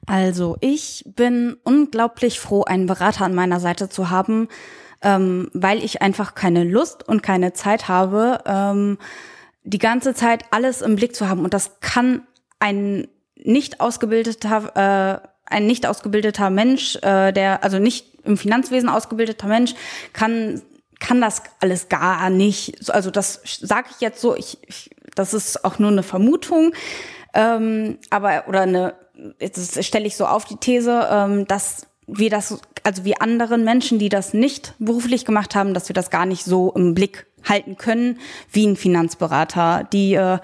Also 0.06 0.58
ich 0.62 1.04
bin 1.16 1.58
unglaublich 1.64 2.40
froh, 2.40 2.64
einen 2.64 2.86
Berater 2.86 3.26
an 3.26 3.36
meiner 3.36 3.60
Seite 3.60 3.90
zu 3.90 4.10
haben, 4.10 4.50
ähm, 5.02 5.50
weil 5.54 5.84
ich 5.84 6.02
einfach 6.02 6.36
keine 6.36 6.64
Lust 6.64 7.08
und 7.08 7.24
keine 7.24 7.54
Zeit 7.54 7.88
habe, 7.88 8.40
ähm, 8.46 8.98
die 9.64 9.80
ganze 9.80 10.14
Zeit 10.14 10.46
alles 10.52 10.82
im 10.82 10.96
Blick 10.96 11.16
zu 11.16 11.28
haben. 11.28 11.44
Und 11.44 11.54
das 11.54 11.80
kann 11.80 12.22
ein 12.60 13.08
nicht 13.36 13.82
ausgebildeter, 13.82 15.22
äh, 15.24 15.28
ein 15.46 15.66
nicht 15.66 15.86
ausgebildeter 15.86 16.50
Mensch, 16.50 16.98
äh, 16.98 17.32
der 17.32 17.64
also 17.64 17.80
nicht 17.80 18.20
im 18.24 18.38
Finanzwesen 18.38 18.90
ausgebildeter 18.90 19.48
Mensch, 19.48 19.76
kann 20.14 20.62
kann 21.00 21.22
das 21.22 21.44
alles 21.60 21.90
gar 21.90 22.30
nicht. 22.30 22.90
Also 22.90 23.12
das 23.12 23.42
sage 23.62 23.88
ich 23.92 24.02
jetzt 24.02 24.22
so. 24.22 24.36
Ich, 24.36 24.58
ich, 24.66 24.90
das 25.14 25.34
ist 25.34 25.66
auch 25.66 25.78
nur 25.78 25.92
eine 25.92 26.04
Vermutung, 26.04 26.74
ähm, 27.34 28.00
aber 28.10 28.46
oder 28.48 28.62
eine 28.62 28.96
jetzt 29.40 29.84
stelle 29.84 30.06
ich 30.06 30.16
so 30.16 30.26
auf 30.26 30.46
die 30.46 30.58
These, 30.58 31.08
ähm, 31.12 31.48
dass 31.48 31.88
wir 32.08 32.30
das, 32.30 32.60
also 32.84 33.04
wie 33.04 33.20
anderen 33.20 33.64
Menschen, 33.64 33.98
die 34.00 34.10
das 34.10 34.34
nicht 34.34 34.76
beruflich 34.80 35.26
gemacht 35.26 35.56
haben, 35.56 35.74
dass 35.74 35.90
wir 35.90 35.94
das 35.94 36.10
gar 36.10 36.26
nicht 36.26 36.44
so 36.44 36.72
im 36.74 36.94
Blick 36.94 37.26
halten 37.48 37.78
können 37.78 38.20
wie 38.52 38.66
ein 38.66 38.76
Finanzberater. 38.76 39.88
Die 39.92 40.14
äh, 40.14 40.40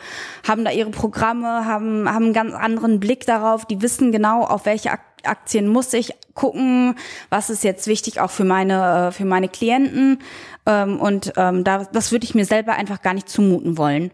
haben 0.48 0.66
da 0.66 0.72
ihre 0.72 0.92
Programme, 0.92 1.66
haben, 1.66 2.10
haben 2.12 2.26
einen 2.26 2.34
ganz 2.34 2.54
anderen 2.54 3.00
Blick 3.00 3.26
darauf, 3.26 3.66
die 3.66 3.82
wissen 3.82 4.12
genau, 4.12 4.44
auf 4.44 4.66
welche 4.66 4.92
Aktien 5.24 5.68
muss 5.68 5.94
ich 5.94 6.14
gucken, 6.34 6.96
was 7.30 7.50
ist 7.50 7.64
jetzt 7.64 7.88
wichtig 7.88 8.20
auch 8.20 8.32
für 8.32 8.44
meine, 8.44 9.10
äh, 9.10 9.12
für 9.12 9.26
meine 9.26 9.50
Klienten. 9.50 10.20
Ähm, 10.66 11.00
und 11.00 11.34
ähm, 11.38 11.64
da, 11.64 11.86
das 11.86 12.12
würde 12.12 12.24
ich 12.24 12.36
mir 12.36 12.46
selber 12.46 12.74
einfach 12.74 13.02
gar 13.02 13.14
nicht 13.14 13.30
zumuten 13.30 13.78
wollen. 13.78 14.12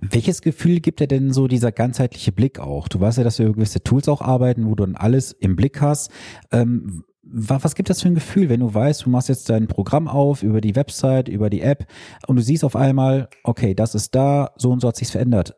Welches 0.00 0.40
Gefühl 0.40 0.80
gibt 0.80 1.00
dir 1.00 1.08
denn 1.08 1.32
so 1.32 1.46
dieser 1.46 1.72
ganzheitliche 1.72 2.32
Blick 2.32 2.58
auch? 2.58 2.88
Du 2.88 3.00
weißt 3.00 3.18
ja, 3.18 3.24
dass 3.24 3.38
wir 3.38 3.46
über 3.46 3.56
gewisse 3.56 3.82
Tools 3.82 4.08
auch 4.08 4.22
arbeiten, 4.22 4.66
wo 4.66 4.74
du 4.74 4.84
dann 4.86 4.96
alles 4.96 5.32
im 5.32 5.56
Blick 5.56 5.80
hast. 5.80 6.10
Ähm, 6.50 7.04
was 7.22 7.74
gibt 7.74 7.90
das 7.90 8.02
für 8.02 8.08
ein 8.08 8.14
Gefühl, 8.14 8.48
wenn 8.48 8.60
du 8.60 8.72
weißt, 8.72 9.04
du 9.04 9.10
machst 9.10 9.28
jetzt 9.28 9.48
dein 9.50 9.68
Programm 9.68 10.08
auf 10.08 10.42
über 10.42 10.60
die 10.60 10.74
Website, 10.74 11.28
über 11.28 11.50
die 11.50 11.60
App 11.60 11.86
und 12.26 12.36
du 12.36 12.42
siehst 12.42 12.64
auf 12.64 12.74
einmal, 12.74 13.28
okay, 13.44 13.74
das 13.74 13.94
ist 13.94 14.14
da, 14.14 14.50
so 14.56 14.70
und 14.70 14.80
so 14.80 14.88
hat 14.88 14.96
sich's 14.96 15.10
verändert. 15.10 15.54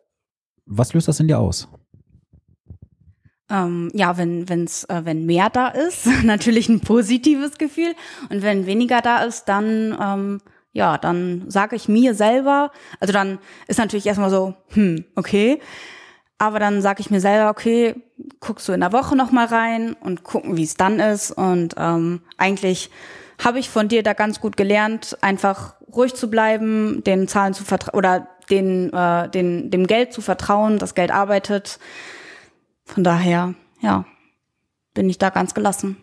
Was 0.66 0.92
löst 0.92 1.08
das 1.08 1.20
in 1.20 1.28
dir 1.28 1.38
aus? 1.38 1.68
Ähm, 3.48 3.90
ja, 3.94 4.16
wenn 4.18 4.48
wenn's, 4.48 4.84
äh, 4.84 5.02
wenn 5.04 5.24
mehr 5.24 5.50
da 5.50 5.68
ist, 5.68 6.06
natürlich 6.24 6.68
ein 6.68 6.80
positives 6.80 7.58
Gefühl 7.58 7.94
und 8.28 8.42
wenn 8.42 8.66
weniger 8.66 9.00
da 9.00 9.22
ist, 9.22 9.44
dann 9.44 9.96
ähm, 10.00 10.40
ja, 10.72 10.98
dann 10.98 11.44
sage 11.48 11.76
ich 11.76 11.88
mir 11.88 12.14
selber, 12.14 12.70
also 12.98 13.12
dann 13.12 13.38
ist 13.66 13.78
natürlich 13.78 14.06
erstmal 14.06 14.30
so, 14.30 14.54
hm, 14.68 15.04
okay. 15.14 15.60
Aber 16.38 16.58
dann 16.58 16.82
sage 16.82 17.00
ich 17.00 17.10
mir 17.10 17.20
selber, 17.20 17.50
okay, 17.50 17.94
guckst 18.40 18.68
du 18.68 18.72
in 18.72 18.80
der 18.80 18.92
Woche 18.92 19.14
nochmal 19.14 19.46
rein 19.46 19.92
und 19.92 20.24
gucken, 20.24 20.56
wie 20.56 20.64
es 20.64 20.74
dann 20.74 20.98
ist. 20.98 21.30
Und 21.30 21.74
ähm, 21.76 22.22
eigentlich 22.36 22.90
habe 23.42 23.58
ich 23.58 23.68
von 23.68 23.88
dir 23.88 24.02
da 24.02 24.12
ganz 24.12 24.40
gut 24.40 24.56
gelernt, 24.56 25.16
einfach 25.20 25.74
ruhig 25.94 26.14
zu 26.14 26.30
bleiben, 26.30 27.04
den 27.04 27.28
Zahlen 27.28 27.54
zu 27.54 27.64
vertrauen 27.64 27.96
oder 27.96 28.28
den, 28.50 28.92
äh, 28.92 29.28
den, 29.28 29.70
dem 29.70 29.86
Geld 29.86 30.12
zu 30.12 30.20
vertrauen, 30.20 30.78
das 30.78 30.94
Geld 30.94 31.12
arbeitet. 31.12 31.78
Von 32.84 33.04
daher, 33.04 33.54
ja, 33.80 34.04
bin 34.94 35.08
ich 35.08 35.18
da 35.18 35.30
ganz 35.30 35.54
gelassen. 35.54 35.96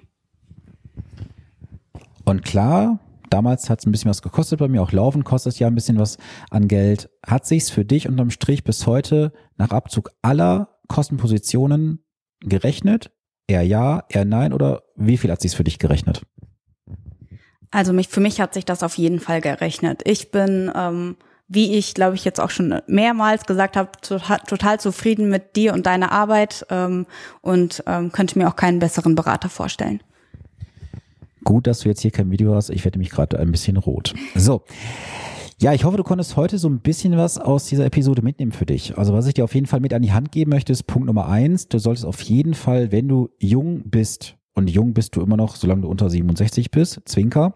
Und 2.24 2.46
klar, 2.46 3.00
Damals 3.30 3.70
hat 3.70 3.80
es 3.80 3.86
ein 3.86 3.92
bisschen 3.92 4.10
was 4.10 4.22
gekostet 4.22 4.60
bei 4.60 4.68
mir, 4.68 4.82
auch 4.82 4.92
Laufen 4.92 5.24
kostet 5.24 5.60
ja 5.60 5.68
ein 5.68 5.76
bisschen 5.76 6.00
was 6.00 6.18
an 6.50 6.68
Geld. 6.68 7.10
Hat 7.26 7.46
sich's 7.46 7.70
für 7.70 7.86
dich 7.86 8.08
unterm 8.08 8.32
Strich 8.32 8.64
bis 8.64 8.88
heute 8.88 9.32
nach 9.58 9.70
Abzug 9.70 10.12
aller 10.22 10.80
Kostenpositionen 10.88 12.04
gerechnet? 12.42 13.12
Eher 13.48 13.64
ja, 13.64 14.04
eher 14.10 14.26
nein 14.26 14.54
oder 14.54 14.84
wie 14.96 15.18
viel 15.18 15.32
hat 15.32 15.42
sich's 15.42 15.56
für 15.56 15.64
dich 15.64 15.80
gerechnet? 15.80 16.24
Also 17.72 17.94
mich, 17.94 18.08
für 18.08 18.20
mich 18.20 18.42
hat 18.42 18.54
sich 18.54 18.66
das 18.66 18.84
auf 18.84 18.98
jeden 18.98 19.20
Fall 19.20 19.42
gerechnet. 19.42 20.02
Ich 20.06 20.32
bin, 20.32 20.72
ähm, 20.76 21.18
wie 21.48 21.78
ich 21.78 21.94
glaube 21.94 22.16
ich 22.16 22.26
jetzt 22.26 22.40
auch 22.40 22.50
schon 22.50 22.82
mehrmals 22.88 23.46
gesagt 23.46 23.78
habe, 23.78 23.92
total, 24.02 24.40
total 24.40 24.80
zufrieden 24.80 25.30
mit 25.30 25.56
dir 25.56 25.74
und 25.74 25.86
deiner 25.86 26.12
Arbeit 26.12 26.66
ähm, 26.70 27.06
und 27.42 27.84
ähm, 27.86 28.12
könnte 28.12 28.40
mir 28.40 28.48
auch 28.48 28.56
keinen 28.56 28.80
besseren 28.80 29.16
Berater 29.16 29.50
vorstellen. 29.50 30.02
Gut, 31.44 31.68
dass 31.68 31.80
du 31.80 31.90
jetzt 31.90 32.02
hier 32.02 32.12
kein 32.12 32.32
Video 32.32 32.56
hast. 32.56 32.70
Ich 32.70 32.84
werde 32.86 33.00
mich 33.00 33.10
gerade 33.10 33.40
ein 33.40 33.52
bisschen 33.52 33.78
rot. 33.78 34.14
So. 34.36 34.64
Ja, 35.62 35.74
ich 35.74 35.84
hoffe, 35.84 35.98
du 35.98 36.04
konntest 36.04 36.38
heute 36.38 36.58
so 36.58 36.70
ein 36.70 36.80
bisschen 36.80 37.18
was 37.18 37.38
aus 37.38 37.66
dieser 37.66 37.86
Episode 37.86 38.22
mitnehmen 38.22 38.54
für 38.54 38.66
dich. 38.66 38.98
Also 38.98 39.14
was 39.14 39.28
ich 39.28 39.34
dir 39.34 39.44
auf 39.44 39.54
jeden 39.54 39.68
Fall 39.68 39.82
mit 39.82 39.94
an 39.94 40.02
die 40.02 40.14
Hand 40.14 40.32
geben 40.32 40.52
möchte, 40.52 40.72
ist 40.72 40.84
Punkt 40.84 41.08
Nummer 41.08 41.28
eins. 41.28 41.68
Du 41.68 41.80
solltest 41.80 42.06
auf 42.06 42.22
jeden 42.22 42.54
Fall, 42.54 42.94
wenn 42.94 43.10
du 43.10 43.30
jung 43.40 43.84
bist, 43.90 44.38
und 44.60 44.70
jung 44.70 44.94
bist 44.94 45.16
du 45.16 45.22
immer 45.22 45.38
noch, 45.38 45.56
solange 45.56 45.82
du 45.82 45.88
unter 45.88 46.10
67 46.10 46.72
bist, 46.72 47.02
Zwinker, 47.06 47.56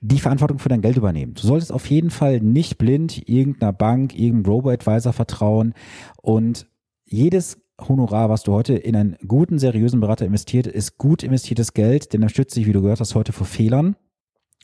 die 0.00 0.20
Verantwortung 0.20 0.58
für 0.58 0.68
dein 0.68 0.82
Geld 0.82 0.96
übernehmen. 0.96 1.34
Du 1.34 1.46
solltest 1.46 1.72
auf 1.72 1.86
jeden 1.86 2.10
Fall 2.10 2.40
nicht 2.40 2.78
blind 2.78 3.28
irgendeiner 3.28 3.72
Bank, 3.72 4.14
irgendeinem 4.14 4.52
Robo-Advisor 4.52 5.12
vertrauen 5.12 5.74
und 6.20 6.66
jedes 7.04 7.58
Honorar, 7.80 8.30
was 8.30 8.42
du 8.42 8.52
heute 8.52 8.74
in 8.74 8.96
einen 8.96 9.16
guten, 9.26 9.58
seriösen 9.58 10.00
Berater 10.00 10.24
investiert, 10.24 10.66
ist 10.66 10.96
gut 10.96 11.22
investiertes 11.22 11.74
Geld, 11.74 12.12
denn 12.12 12.22
er 12.22 12.28
stützt 12.28 12.54
sich, 12.54 12.66
wie 12.66 12.72
du 12.72 12.80
gehört 12.80 13.00
hast, 13.00 13.14
heute 13.14 13.32
vor 13.32 13.46
Fehlern. 13.46 13.96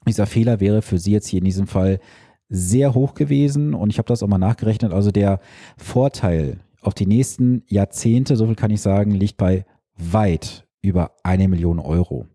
Dieser 0.06 0.26
Fehler 0.26 0.60
wäre 0.60 0.82
für 0.82 0.98
sie 0.98 1.12
jetzt 1.12 1.28
hier 1.28 1.38
in 1.38 1.44
diesem 1.44 1.66
Fall 1.66 2.00
sehr 2.48 2.94
hoch 2.94 3.14
gewesen 3.14 3.74
und 3.74 3.90
ich 3.90 3.98
habe 3.98 4.08
das 4.08 4.22
auch 4.22 4.28
mal 4.28 4.38
nachgerechnet. 4.38 4.92
Also 4.92 5.10
der 5.10 5.40
Vorteil 5.76 6.60
auf 6.80 6.94
die 6.94 7.06
nächsten 7.06 7.62
Jahrzehnte, 7.66 8.36
so 8.36 8.46
viel 8.46 8.56
kann 8.56 8.70
ich 8.70 8.80
sagen, 8.80 9.12
liegt 9.12 9.36
bei 9.36 9.64
weit 9.96 10.66
über 10.80 11.12
eine 11.22 11.48
Million 11.48 11.78
Euro. 11.78 12.26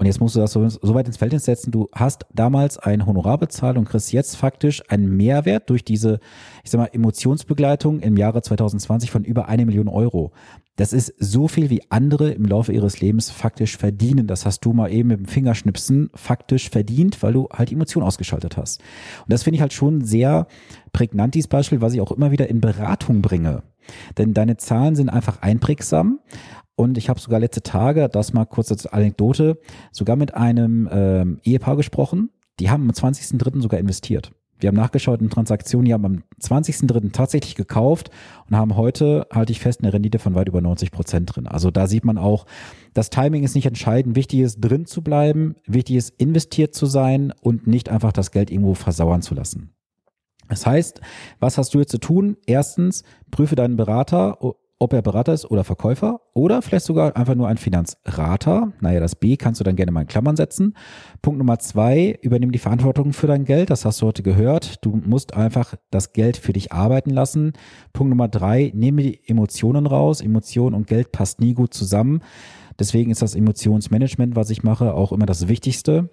Und 0.00 0.06
jetzt 0.06 0.18
musst 0.18 0.34
du 0.34 0.40
das 0.40 0.52
so, 0.52 0.66
so 0.66 0.94
weit 0.94 1.06
ins 1.06 1.18
Verhältnis 1.18 1.44
setzen. 1.44 1.72
Du 1.72 1.90
hast 1.94 2.24
damals 2.32 2.78
ein 2.78 3.04
Honorar 3.04 3.36
bezahlt 3.36 3.76
und 3.76 3.84
kriegst 3.84 4.14
jetzt 4.14 4.34
faktisch 4.34 4.82
einen 4.88 5.14
Mehrwert 5.14 5.68
durch 5.68 5.84
diese, 5.84 6.20
ich 6.64 6.70
sag 6.70 6.78
mal, 6.78 6.88
Emotionsbegleitung 6.90 8.00
im 8.00 8.16
Jahre 8.16 8.40
2020 8.40 9.10
von 9.10 9.24
über 9.24 9.48
eine 9.48 9.66
Million 9.66 9.88
Euro. 9.88 10.32
Das 10.76 10.94
ist 10.94 11.12
so 11.18 11.48
viel, 11.48 11.68
wie 11.68 11.82
andere 11.90 12.30
im 12.30 12.46
Laufe 12.46 12.72
ihres 12.72 13.02
Lebens 13.02 13.30
faktisch 13.30 13.76
verdienen. 13.76 14.26
Das 14.26 14.46
hast 14.46 14.64
du 14.64 14.72
mal 14.72 14.90
eben 14.90 15.10
mit 15.10 15.18
dem 15.18 15.26
Fingerschnipsen 15.26 16.08
faktisch 16.14 16.70
verdient, 16.70 17.22
weil 17.22 17.34
du 17.34 17.50
halt 17.52 17.70
Emotionen 17.70 18.06
ausgeschaltet 18.06 18.56
hast. 18.56 18.80
Und 19.18 19.30
das 19.30 19.42
finde 19.42 19.56
ich 19.56 19.60
halt 19.60 19.74
schon 19.74 20.02
sehr 20.02 20.46
prägnant, 20.94 21.34
dieses 21.34 21.48
Beispiel, 21.48 21.82
was 21.82 21.92
ich 21.92 22.00
auch 22.00 22.12
immer 22.12 22.30
wieder 22.30 22.48
in 22.48 22.62
Beratung 22.62 23.20
bringe. 23.20 23.64
Denn 24.16 24.32
deine 24.32 24.56
Zahlen 24.56 24.94
sind 24.94 25.10
einfach 25.10 25.42
einprägsam 25.42 26.20
und 26.80 26.96
ich 26.96 27.10
habe 27.10 27.20
sogar 27.20 27.40
letzte 27.40 27.62
Tage, 27.62 28.08
das 28.08 28.32
mal 28.32 28.46
kurz 28.46 28.72
als 28.72 28.86
Anekdote, 28.86 29.58
sogar 29.92 30.16
mit 30.16 30.34
einem 30.34 30.88
ähm, 30.90 31.38
Ehepaar 31.42 31.76
gesprochen. 31.76 32.30
Die 32.58 32.70
haben 32.70 32.84
am 32.84 32.90
20.03. 32.90 33.60
sogar 33.60 33.78
investiert. 33.78 34.32
Wir 34.58 34.68
haben 34.68 34.76
nachgeschaut 34.76 35.20
in 35.20 35.28
Transaktionen, 35.28 35.84
die 35.84 35.92
haben 35.92 36.06
am 36.06 36.22
20.03. 36.40 37.12
tatsächlich 37.12 37.54
gekauft 37.54 38.10
und 38.48 38.56
haben 38.56 38.76
heute, 38.76 39.26
halte 39.30 39.52
ich 39.52 39.60
fest, 39.60 39.82
eine 39.82 39.92
Rendite 39.92 40.18
von 40.18 40.34
weit 40.34 40.48
über 40.48 40.62
90 40.62 40.90
Prozent 40.90 41.36
drin. 41.36 41.46
Also 41.46 41.70
da 41.70 41.86
sieht 41.86 42.06
man 42.06 42.16
auch, 42.16 42.46
das 42.94 43.10
Timing 43.10 43.44
ist 43.44 43.54
nicht 43.54 43.66
entscheidend. 43.66 44.16
Wichtig 44.16 44.40
ist, 44.40 44.60
drin 44.60 44.86
zu 44.86 45.02
bleiben. 45.02 45.56
Wichtig 45.66 45.96
ist, 45.96 46.14
investiert 46.18 46.74
zu 46.74 46.86
sein 46.86 47.34
und 47.42 47.66
nicht 47.66 47.90
einfach 47.90 48.12
das 48.12 48.30
Geld 48.30 48.50
irgendwo 48.50 48.72
versauern 48.72 49.20
zu 49.20 49.34
lassen. 49.34 49.74
Das 50.48 50.64
heißt, 50.64 51.02
was 51.40 51.58
hast 51.58 51.74
du 51.74 51.80
jetzt 51.80 51.92
zu 51.92 51.98
tun? 51.98 52.38
Erstens, 52.46 53.04
prüfe 53.30 53.54
deinen 53.54 53.76
Berater, 53.76 54.38
ob 54.80 54.94
er 54.94 55.02
Berater 55.02 55.34
ist 55.34 55.48
oder 55.50 55.62
Verkäufer 55.62 56.22
oder 56.32 56.62
vielleicht 56.62 56.86
sogar 56.86 57.14
einfach 57.14 57.34
nur 57.34 57.46
ein 57.46 57.58
Finanzrater. 57.58 58.72
Naja, 58.80 58.98
das 58.98 59.14
B 59.14 59.36
kannst 59.36 59.60
du 59.60 59.64
dann 59.64 59.76
gerne 59.76 59.92
mal 59.92 60.00
in 60.00 60.06
Klammern 60.06 60.36
setzen. 60.36 60.74
Punkt 61.20 61.38
Nummer 61.38 61.58
zwei, 61.58 62.18
übernimm 62.22 62.50
die 62.50 62.58
Verantwortung 62.58 63.12
für 63.12 63.26
dein 63.26 63.44
Geld. 63.44 63.68
Das 63.68 63.84
hast 63.84 64.00
du 64.00 64.06
heute 64.06 64.22
gehört. 64.22 64.84
Du 64.84 64.96
musst 65.04 65.34
einfach 65.34 65.74
das 65.90 66.14
Geld 66.14 66.38
für 66.38 66.54
dich 66.54 66.72
arbeiten 66.72 67.10
lassen. 67.10 67.52
Punkt 67.92 68.08
Nummer 68.08 68.28
drei, 68.28 68.72
nehme 68.74 69.02
die 69.02 69.20
Emotionen 69.28 69.86
raus. 69.86 70.22
Emotionen 70.22 70.74
und 70.74 70.86
Geld 70.86 71.12
passt 71.12 71.40
nie 71.40 71.52
gut 71.52 71.74
zusammen. 71.74 72.22
Deswegen 72.78 73.10
ist 73.10 73.20
das 73.20 73.34
Emotionsmanagement, 73.34 74.34
was 74.34 74.48
ich 74.48 74.62
mache, 74.62 74.94
auch 74.94 75.12
immer 75.12 75.26
das 75.26 75.48
Wichtigste. 75.48 76.08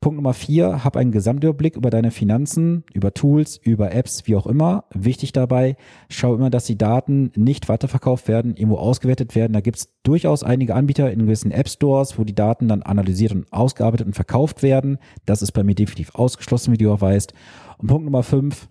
Punkt 0.00 0.16
Nummer 0.16 0.34
vier, 0.34 0.84
hab 0.84 0.96
einen 0.96 1.12
Gesamtüberblick 1.12 1.76
über 1.76 1.90
deine 1.90 2.10
Finanzen, 2.10 2.84
über 2.92 3.14
Tools, 3.14 3.58
über 3.62 3.92
Apps, 3.92 4.26
wie 4.26 4.36
auch 4.36 4.46
immer. 4.46 4.84
Wichtig 4.92 5.32
dabei, 5.32 5.76
schau 6.08 6.34
immer, 6.34 6.50
dass 6.50 6.64
die 6.66 6.78
Daten 6.78 7.32
nicht 7.34 7.68
weiterverkauft 7.68 8.28
werden, 8.28 8.56
irgendwo 8.56 8.76
ausgewertet 8.76 9.34
werden. 9.34 9.52
Da 9.52 9.60
gibt 9.60 9.78
es 9.78 9.94
durchaus 10.02 10.42
einige 10.42 10.74
Anbieter 10.74 11.10
in 11.10 11.20
gewissen 11.20 11.50
App-Stores, 11.50 12.18
wo 12.18 12.24
die 12.24 12.34
Daten 12.34 12.68
dann 12.68 12.82
analysiert 12.82 13.32
und 13.32 13.52
ausgearbeitet 13.52 14.06
und 14.06 14.14
verkauft 14.14 14.62
werden. 14.62 14.98
Das 15.24 15.42
ist 15.42 15.52
bei 15.52 15.64
mir 15.64 15.74
definitiv 15.74 16.14
ausgeschlossen, 16.14 16.72
wie 16.72 16.78
du 16.78 16.92
auch 16.92 17.00
weißt. 17.00 17.32
Und 17.78 17.88
Punkt 17.88 18.04
Nummer 18.04 18.22
fünf, 18.22 18.68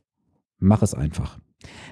mach 0.60 0.82
es 0.82 0.94
einfach. 0.94 1.40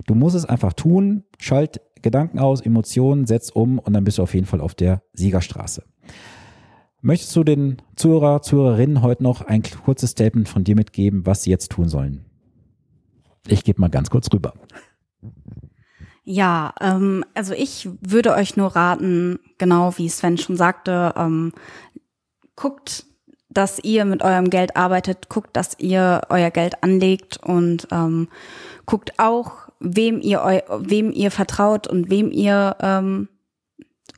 Du 0.05 0.15
musst 0.15 0.35
es 0.35 0.45
einfach 0.45 0.73
tun, 0.73 1.23
schalt 1.39 1.81
Gedanken 2.01 2.37
aus, 2.39 2.61
Emotionen, 2.61 3.25
setz 3.25 3.49
um 3.49 3.79
und 3.79 3.93
dann 3.93 4.03
bist 4.03 4.17
du 4.17 4.23
auf 4.23 4.33
jeden 4.33 4.45
Fall 4.45 4.61
auf 4.61 4.75
der 4.75 5.01
Siegerstraße. 5.13 5.83
Möchtest 7.05 7.35
du 7.35 7.43
den 7.43 7.81
Zuhörer, 7.97 8.41
Zuhörerinnen 8.41 9.01
heute 9.01 9.23
noch 9.23 9.41
ein 9.41 9.61
kurzes 9.61 10.11
Statement 10.11 10.47
von 10.47 10.63
dir 10.63 10.77
mitgeben, 10.77 11.25
was 11.25 11.43
sie 11.43 11.49
jetzt 11.49 11.69
tun 11.73 11.89
sollen? 11.89 12.23
Ich 13.45 13.65
gebe 13.65 13.81
mal 13.81 13.89
ganz 13.89 14.09
kurz 14.09 14.31
rüber. 14.31 14.53
Ja, 16.23 16.73
ähm, 16.79 17.25
also 17.33 17.53
ich 17.53 17.89
würde 17.99 18.31
euch 18.33 18.55
nur 18.55 18.73
raten, 18.77 19.39
genau 19.57 19.97
wie 19.97 20.07
Sven 20.07 20.37
schon 20.37 20.55
sagte, 20.55 21.13
ähm, 21.17 21.51
guckt, 22.55 23.05
dass 23.49 23.79
ihr 23.83 24.05
mit 24.05 24.23
eurem 24.23 24.49
Geld 24.49 24.77
arbeitet, 24.77 25.27
guckt, 25.27 25.57
dass 25.57 25.77
ihr 25.79 26.21
euer 26.29 26.51
Geld 26.51 26.83
anlegt 26.83 27.37
und 27.43 27.85
ähm, 27.91 28.29
guckt 28.85 29.19
auch, 29.19 29.67
wem 29.81 30.21
ihr 30.21 30.41
eu 30.41 30.61
wem 30.79 31.11
ihr 31.11 31.31
vertraut 31.31 31.85
und 31.85 32.09
wem 32.09 32.31
ihr 32.31 32.77
ähm, 32.79 33.27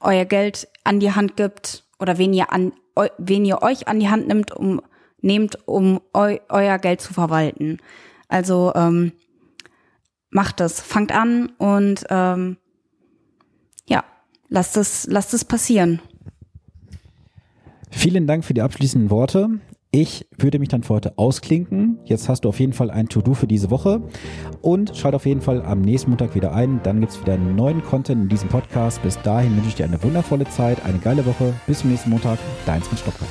euer 0.02 0.26
Geld 0.26 0.67
an 0.84 1.00
die 1.00 1.13
Hand 1.13 1.36
gibt 1.36 1.85
oder 2.00 2.18
wen 2.18 2.34
ihr 2.34 2.52
an 2.52 2.74
wen 3.18 3.44
ihr 3.46 3.62
euch 3.62 3.88
an 3.88 4.00
die 4.00 4.10
Hand 4.10 4.28
nimmt, 4.28 4.52
um 4.52 4.82
nehmt, 5.22 5.58
um 5.68 6.00
eu, 6.14 6.38
euer 6.50 6.78
Geld 6.78 7.02
zu 7.02 7.14
verwalten. 7.14 7.80
Also 8.30 8.72
ähm, 8.76 9.12
macht 10.30 10.62
es, 10.62 10.80
fangt 10.80 11.12
an 11.12 11.52
und 11.58 12.06
ähm, 12.10 12.58
ja, 13.88 14.04
lasst 14.50 14.78
es, 14.78 15.08
lasst 15.08 15.34
es 15.34 15.44
passieren. 15.44 16.00
Vielen 17.92 18.28
Dank 18.28 18.46
für 18.46 18.54
die 18.54 18.62
abschließenden 18.62 19.10
Worte. 19.10 19.60
Ich 19.98 20.28
würde 20.38 20.60
mich 20.60 20.68
dann 20.68 20.84
für 20.84 20.96
heute 20.96 21.18
ausklinken. 21.18 22.00
Jetzt 22.04 22.28
hast 22.28 22.44
du 22.44 22.50
auf 22.50 22.60
jeden 22.60 22.74
Fall 22.74 22.92
ein 22.92 23.08
To-Do 23.08 23.34
für 23.34 23.48
diese 23.48 23.72
Woche. 23.72 24.02
Und 24.62 24.94
schalt 24.94 25.16
auf 25.16 25.26
jeden 25.26 25.40
Fall 25.40 25.62
am 25.62 25.80
nächsten 25.80 26.10
Montag 26.10 26.36
wieder 26.36 26.54
ein. 26.54 26.82
Dann 26.84 27.00
gibt 27.00 27.14
es 27.14 27.22
wieder 27.22 27.36
einen 27.36 27.56
neuen 27.56 27.82
Content 27.82 28.24
in 28.24 28.28
diesem 28.28 28.50
Podcast. 28.50 29.02
Bis 29.04 29.18
dahin 29.22 29.56
wünsche 29.56 29.70
ich 29.70 29.76
dir 29.76 29.86
eine 29.86 30.04
wundervolle 30.04 30.50
Zeit, 30.50 30.84
eine 30.84 30.98
geile 30.98 31.26
Woche. 31.26 31.54
Bis 31.66 31.80
zum 31.80 31.92
nächsten 31.92 32.10
Montag. 32.10 32.40
Dein 32.66 32.84
Sven 32.84 32.98
Stocker. 32.98 33.26